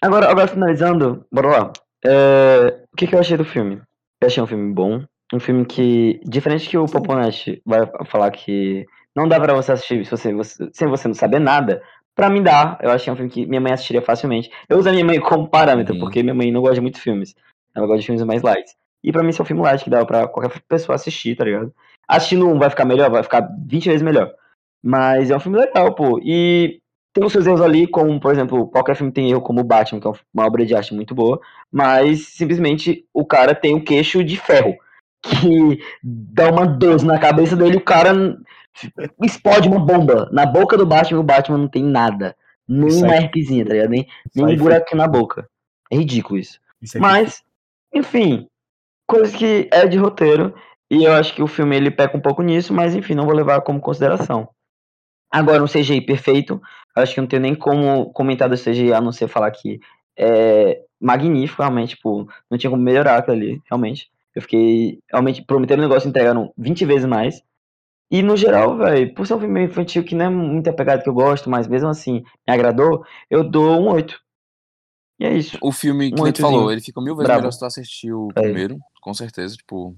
[0.00, 1.72] Agora, agora finalizando, bora lá.
[2.04, 3.82] É, o que, que eu achei do filme?
[4.20, 8.84] Eu achei um filme bom, Um filme que, diferente que o Poponete vai falar que
[9.16, 11.82] não dá pra você assistir se você, você, sem você não saber nada,
[12.14, 12.78] pra mim dá.
[12.82, 14.50] Eu acho que é um filme que minha mãe assistiria facilmente.
[14.68, 16.00] Eu uso a minha mãe como parâmetro, Uhum.
[16.00, 17.34] porque minha mãe não gosta de muito de filmes.
[17.74, 18.70] Ela gosta de filmes mais light.
[19.02, 21.44] E pra mim, esse é um filme light que dá pra qualquer pessoa assistir, tá
[21.44, 21.72] ligado?
[22.06, 24.30] Assistindo um vai ficar melhor, vai ficar 20 vezes melhor.
[24.82, 26.20] Mas é um filme legal, pô.
[26.22, 26.78] E
[27.14, 30.00] tem os seus erros ali, como, por exemplo, qualquer filme tem erro, como o Batman,
[30.00, 31.40] que é uma obra de arte muito boa.
[31.70, 34.74] Mas simplesmente o cara tem um queixo de ferro.
[35.22, 38.12] Que dá uma 12 na cabeça dele, o cara
[39.22, 42.34] explode uma bomba na boca do Batman o Batman não tem nada.
[42.66, 43.90] Nem Isso uma tá ligado?
[43.90, 45.48] Nem, nem um buraquinho na boca.
[45.90, 46.58] É ridículo isso.
[46.80, 47.42] Isso Mas,
[47.92, 48.48] enfim,
[49.06, 50.54] coisa que é de roteiro.
[50.90, 53.34] E eu acho que o filme ele peca um pouco nisso, mas enfim, não vou
[53.34, 54.48] levar como consideração.
[55.30, 56.60] Agora, um CGI perfeito,
[56.94, 59.80] acho que não tem nem como comentar do CGI a não ser falar que
[60.18, 64.10] é magnífico, realmente, tipo, não tinha como melhorar aquilo ali, realmente.
[64.34, 67.42] Eu fiquei, realmente, prometendo um negócio entregaram 20 vezes mais.
[68.10, 71.08] E no geral, velho, por ser um filme infantil que não é muita pegada que
[71.08, 74.18] eu gosto, mas mesmo assim me agradou, eu dou um 8.
[75.18, 75.56] E é isso.
[75.62, 77.40] O filme que Um tu falou, ele fica mil vezes Brabo.
[77.42, 78.42] melhor se tu assistir o É.
[78.42, 79.96] primeiro, com certeza, tipo.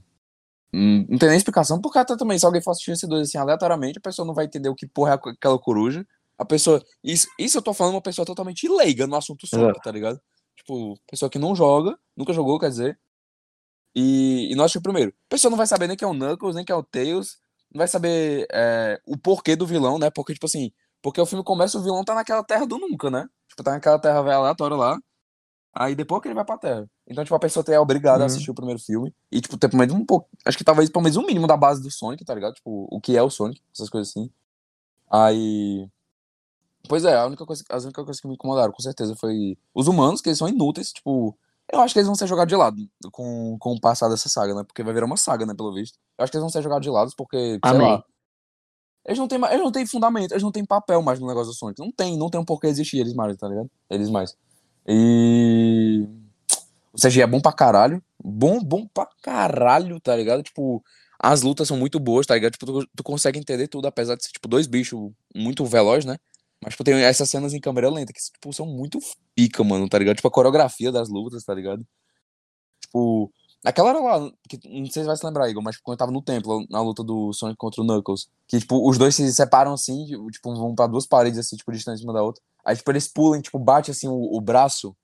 [0.73, 3.39] hum, Não tem nem explicação, porque até também, se alguém for assistir esse dois assim
[3.39, 6.07] aleatoriamente, a pessoa não vai entender o que porra é aquela coruja.
[6.39, 6.83] A pessoa.
[7.03, 9.81] Isso, isso eu tô falando uma pessoa totalmente leiga no assunto Sonic, Exato.
[9.83, 10.21] tá ligado?
[10.57, 12.99] Tipo, pessoa que não joga, nunca jogou, quer dizer.
[13.95, 15.11] E, e não assistiu o primeiro.
[15.27, 17.39] A pessoa não vai saber nem quem é o Knuckles, nem quem é o Tails.
[17.73, 20.11] Não vai saber é, o porquê do vilão, né?
[20.11, 20.73] Porque, tipo assim,
[21.03, 23.29] porque o filme começa, o vilão tá naquela terra do nunca, né?
[23.49, 24.99] Tipo, tá naquela terra velha aleatória lá.
[25.77, 26.89] Aí depois que ele vai pra Terra.
[27.05, 28.27] Então, tipo, a pessoa é obrigada a Uhum.
[28.27, 29.13] assistir o primeiro filme.
[29.31, 30.29] E, tipo, ter pelo menos um pouco.
[30.45, 32.55] Acho que talvez pelo menos um mínimo da base do Sonic, tá ligado?
[32.55, 34.31] Tipo, o que é o Sonic, essas coisas assim.
[35.11, 35.89] Aí.
[36.89, 39.89] Pois é, a única coisa, as únicas coisas que me incomodaram, com certeza, foi os
[39.89, 41.37] humanos, que eles são inúteis, tipo.
[41.73, 42.77] Eu acho que eles vão ser jogados de lado
[43.11, 44.65] com, com o passar dessa saga, né?
[44.65, 45.99] Porque vai virar uma saga, né, pelo visto.
[46.19, 47.93] Eu acho que eles vão ser jogados de lado porque, sei Amém.
[47.93, 48.05] lá.
[49.07, 51.57] Eles não, têm, eles não têm fundamento, eles não têm papel mais no negócio do
[51.57, 51.79] Sonic.
[51.79, 53.71] Não tem, não tem um porquê existir eles mais, tá ligado?
[53.91, 54.35] Eles mais.
[54.87, 56.07] E.
[56.93, 58.03] O CGI é bom pra caralho.
[58.23, 60.43] Bom, bom pra caralho, tá ligado?
[60.43, 60.83] Tipo,
[61.19, 62.53] as lutas são muito boas, tá ligado?
[62.53, 66.17] Tipo, tu, tu consegue entender tudo, apesar de ser, tipo, dois bichos muito velozes, né?
[66.65, 68.99] Mas, tipo, tem essas cenas em câmera lenta que, tipo, são muito
[69.35, 70.17] pica, mano, tá ligado?
[70.17, 71.87] Tipo, a coreografia das lutas, tá ligado?
[72.81, 73.31] Tipo,
[73.63, 75.99] naquela hora lá, que, não sei se vai se lembrar, Igor, mas tipo, quando eu
[75.99, 79.31] tava no templo, na luta do Sonic contra o Knuckles, que, tipo, os dois se
[79.35, 82.43] separam assim, tipo, vão pra duas paredes, assim, tipo, distantes uma da outra.
[82.65, 84.97] Aí, tipo, eles pulam, tipo, bate, assim, o, o braço,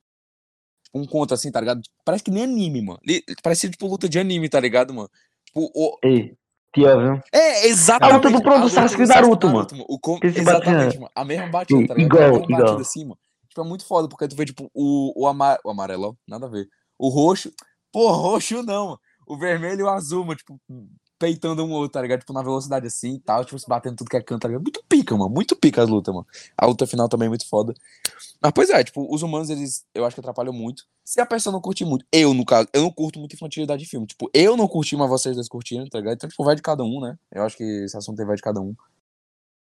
[0.84, 1.82] tipo, um contra, assim, tá ligado?
[2.06, 3.00] Parece que nem anime, mano.
[3.42, 5.10] Parece, tipo, luta de anime, tá ligado, mano?
[5.44, 5.98] Tipo, o...
[6.02, 6.34] Ei,
[6.72, 7.22] pior, viu?
[7.32, 8.12] É, exatamente.
[8.12, 9.48] A luta do próprio luta Sasuke e do Naruto,
[9.88, 10.18] O com...
[10.22, 11.10] Exatamente, mano.
[11.14, 12.16] A mesma batida, tá ligado?
[12.16, 12.62] Igual, a mesma igual.
[12.62, 13.18] batida assim, mano.
[13.48, 15.58] Tipo, é muito foda, porque tu vê, tipo, o, o, ama...
[15.64, 16.68] o amarelo, nada a ver.
[16.98, 17.52] O roxo,
[17.92, 19.00] pô, roxo não, mano.
[19.26, 20.60] O vermelho e o azul, mano, tipo,
[21.20, 22.20] peitando um outro, tá ligado?
[22.20, 24.62] Tipo, na velocidade assim e tal, tipo, se batendo tudo que é canto, tá ligado?
[24.62, 25.28] Muito pica, mano.
[25.28, 26.26] Muito pica as lutas, mano.
[26.56, 27.74] A luta final também é muito foda.
[28.40, 30.86] Mas, pois é, tipo, os humanos, eles, eu acho que atrapalham muito.
[31.04, 33.88] Se a pessoa não curte muito, eu, no caso, eu não curto muito infantilidade de
[33.88, 34.06] filme.
[34.06, 36.14] Tipo, eu não curti, mas vocês dois curtiram, tá ligado?
[36.14, 37.18] Então, tipo, vai de cada um, né?
[37.30, 38.74] Eu acho que esse assunto aí vai de cada um.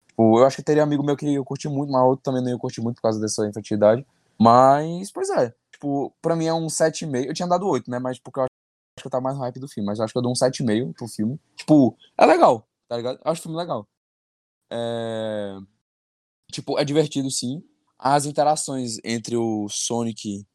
[0.08, 2.50] Tipo, eu acho que teria amigo meu que eu curti muito, mas outro também não
[2.50, 4.06] ia curtir muito por causa dessa infantilidade.
[4.40, 5.52] Mas, pois é.
[5.72, 7.26] Tipo, pra mim é um 7,5.
[7.26, 7.98] Eu tinha dado 8, né?
[7.98, 8.44] Mas porque eu
[9.02, 9.86] que eu tava mais no hype do filme.
[9.86, 11.40] Mas acho que eu dou um 7,5 pro filme.
[11.56, 13.18] Tipo, é legal, tá ligado?
[13.24, 13.88] Eu acho o filme legal.
[14.70, 15.56] É...
[16.50, 17.62] Tipo, é divertido sim.
[17.98, 20.46] As interações entre o Sonic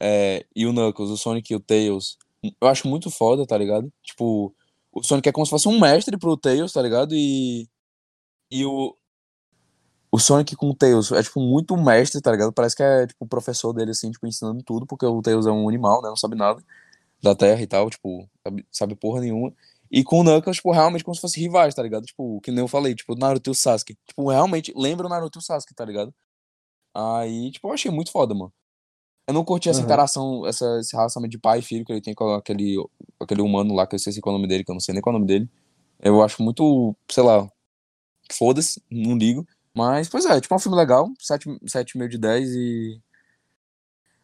[0.00, 2.18] é, e o Knuckles, o Sonic e o Tails,
[2.60, 3.92] eu acho muito foda, tá ligado?
[4.02, 4.54] Tipo,
[4.92, 7.14] o Sonic é como se fosse um mestre pro Tails, tá ligado?
[7.14, 7.68] E.
[8.50, 8.94] E o.
[10.10, 12.52] O Sonic com o Tails é, tipo, muito mestre, tá ligado?
[12.52, 15.50] Parece que é, tipo, o professor dele, assim, tipo, ensinando tudo, porque o Tails é
[15.50, 16.08] um animal, né?
[16.08, 16.62] Não sabe nada
[17.22, 19.52] da Terra e tal, tipo, sabe, sabe porra nenhuma.
[19.90, 22.04] E com o Knuckles, tipo, realmente como se fosse rivais, tá ligado?
[22.04, 23.96] Tipo, que nem eu falei, tipo, Naruto e o Sasuke.
[24.06, 26.14] Tipo, realmente lembra o Naruto e o Sasuke, tá ligado?
[26.94, 28.52] Aí, tipo, eu achei muito foda, mano.
[29.26, 29.84] Eu não curti essa Uhum.
[29.84, 32.76] interação, essa, esse relacionamento de pai e filho que ele tem com aquele,
[33.20, 34.92] aquele humano lá, que eu esqueci qual é o nome dele, que eu não sei
[34.94, 35.48] nem qual é o nome dele.
[36.00, 37.50] Eu acho muito, sei lá,
[38.32, 39.46] foda-se, não ligo.
[39.74, 43.00] Mas, pois é, tipo, é um filme legal, 7,5 de 10 e.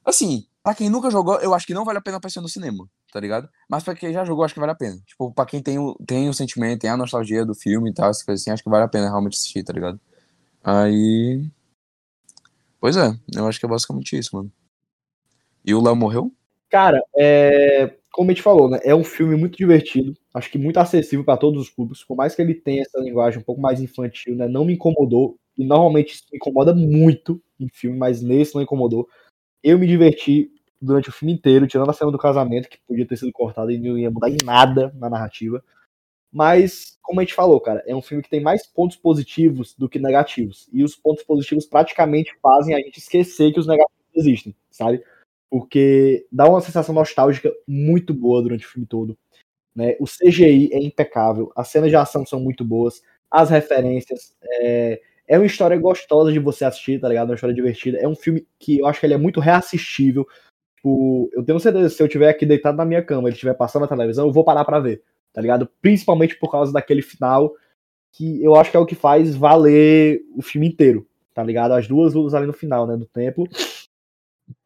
[0.05, 2.89] Assim, pra quem nunca jogou, eu acho que não vale a pena aparecer no cinema,
[3.13, 3.49] tá ligado?
[3.69, 4.97] Mas pra quem já jogou, acho que vale a pena.
[5.07, 8.09] Tipo, pra quem tem o, tem o sentimento, tem a nostalgia do filme e tal,
[8.09, 10.01] essas coisas assim, acho que vale a pena realmente assistir, tá ligado?
[10.65, 11.45] Aí.
[12.81, 14.51] Pois é, eu acho que é basicamente isso, mano.
[15.63, 16.33] E o Léo morreu?
[16.71, 18.81] Cara, é, como a gente falou, né?
[18.83, 22.35] É um filme muito divertido, acho que muito acessível para todos os públicos, por mais
[22.35, 24.49] que ele tenha essa linguagem um pouco mais infantil, né?
[24.49, 29.07] Não me incomodou, e normalmente isso me incomoda muito em filme, mas nesse não incomodou.
[29.63, 30.51] Eu me diverti
[30.85, 33.79] durante o filme inteiro, tirando a cena do casamento, que podia ter sido cortada e
[33.79, 35.63] não ia mudar em nada na narrativa.
[36.33, 39.89] Mas, como a gente falou, cara, é um filme que tem mais pontos positivos do
[39.89, 40.69] que negativos.
[40.73, 45.03] E os pontos positivos praticamente fazem a gente esquecer que os negativos existem, sabe?
[45.49, 49.17] Porque dá uma sensação nostálgica muito boa durante o filme todo.
[49.75, 49.97] Né?
[50.01, 54.35] O CGI é impecável, as cenas de ação são muito boas, as referências.
[54.43, 57.29] É, é uma história gostosa de você assistir, tá ligado?
[57.29, 57.99] Uma história divertida.
[57.99, 60.27] É um filme que eu acho que ele é muito reassistível.
[60.85, 63.83] Tipo, eu tenho certeza se eu estiver aqui deitado na minha cama, ele estiver passando
[63.83, 65.67] na televisão, eu vou parar pra ver, tá ligado?
[65.81, 67.55] Principalmente por causa daquele final
[68.13, 71.73] que eu acho que é o que faz valer o filme inteiro, tá ligado?
[71.73, 73.49] As duas lutas ali no final, né, do templo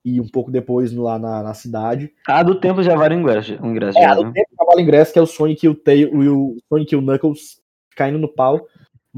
[0.05, 2.13] e um pouco depois lá na, na cidade.
[2.27, 3.55] A do tempo já vale o ingresso.
[3.65, 4.33] Ingresso é, já, a do né?
[4.35, 6.97] tempo já vale o ingresso, que é o Sonic e o, Tail, o Sonic e
[6.97, 7.63] o Knuckles
[7.95, 8.67] caindo no pau.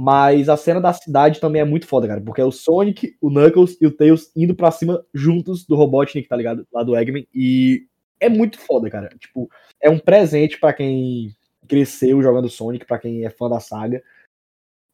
[0.03, 2.22] Mas a cena da cidade também é muito foda, cara.
[2.22, 6.26] Porque é o Sonic, o Knuckles e o Tails indo pra cima juntos do Robotnik,
[6.26, 6.66] tá ligado?
[6.72, 7.28] Lá do Eggman.
[7.34, 7.86] E
[8.18, 9.11] é muito foda, cara.
[9.18, 11.36] Tipo, é um presente para quem
[11.68, 14.03] cresceu jogando Sonic, para quem é fã da saga.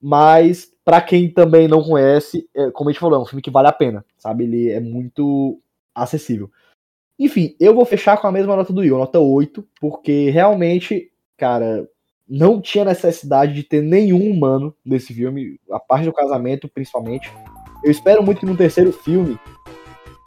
[0.02, 3.50] Mas, para quem também não conhece, é, como a gente falou, é um filme que
[3.50, 4.42] vale a pena, sabe?
[4.42, 5.62] Ele é muito
[5.94, 6.50] acessível.
[7.16, 11.88] Enfim, eu vou fechar com a mesma nota do Will, nota 8, porque realmente, cara,
[12.28, 17.32] não tinha necessidade de ter nenhum humano nesse filme, a parte do casamento, principalmente.
[17.84, 19.38] Eu espero muito que no terceiro filme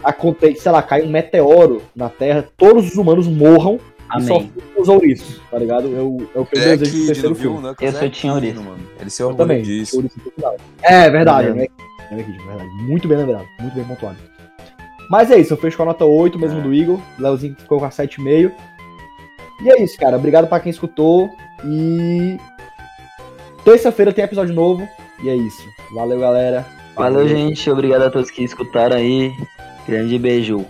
[0.03, 3.79] aconteça, sei lá, caia um meteoro na Terra, todos os humanos morram
[4.17, 4.51] e só Amém.
[4.55, 5.87] ficam os ouriços, tá ligado?
[5.95, 7.51] É o, é o que eu É desejo Kid, terceiro viu?
[7.53, 7.67] filme.
[7.67, 7.75] Né?
[7.81, 8.63] Eu sou É Team Kid, Ouriço.
[8.63, 8.79] mano.
[8.99, 9.61] Ele se Eu orgulha também.
[9.63, 10.01] disso.
[10.01, 10.57] no final.
[10.81, 11.53] É verdade, É.
[11.53, 11.67] né?
[12.11, 12.69] É verdade.
[12.87, 14.17] Muito bem lembrado, muito bem pontuado.
[15.11, 16.63] Mas é isso, eu fecho com a nota 8, mesmo É.
[16.63, 16.99] do Igor.
[17.19, 18.51] O Leozinho ficou com a 7,5.
[19.63, 20.17] E é isso, cara.
[20.17, 21.29] Obrigado pra quem escutou.
[21.65, 22.37] E.
[23.63, 24.87] Terça-feira tem episódio novo.
[25.23, 25.63] E é isso.
[25.93, 26.65] Valeu, galera.
[26.95, 27.69] Valeu, gente.
[27.69, 29.33] Obrigado a todos que escutaram aí.
[29.87, 30.65] Grande beijo.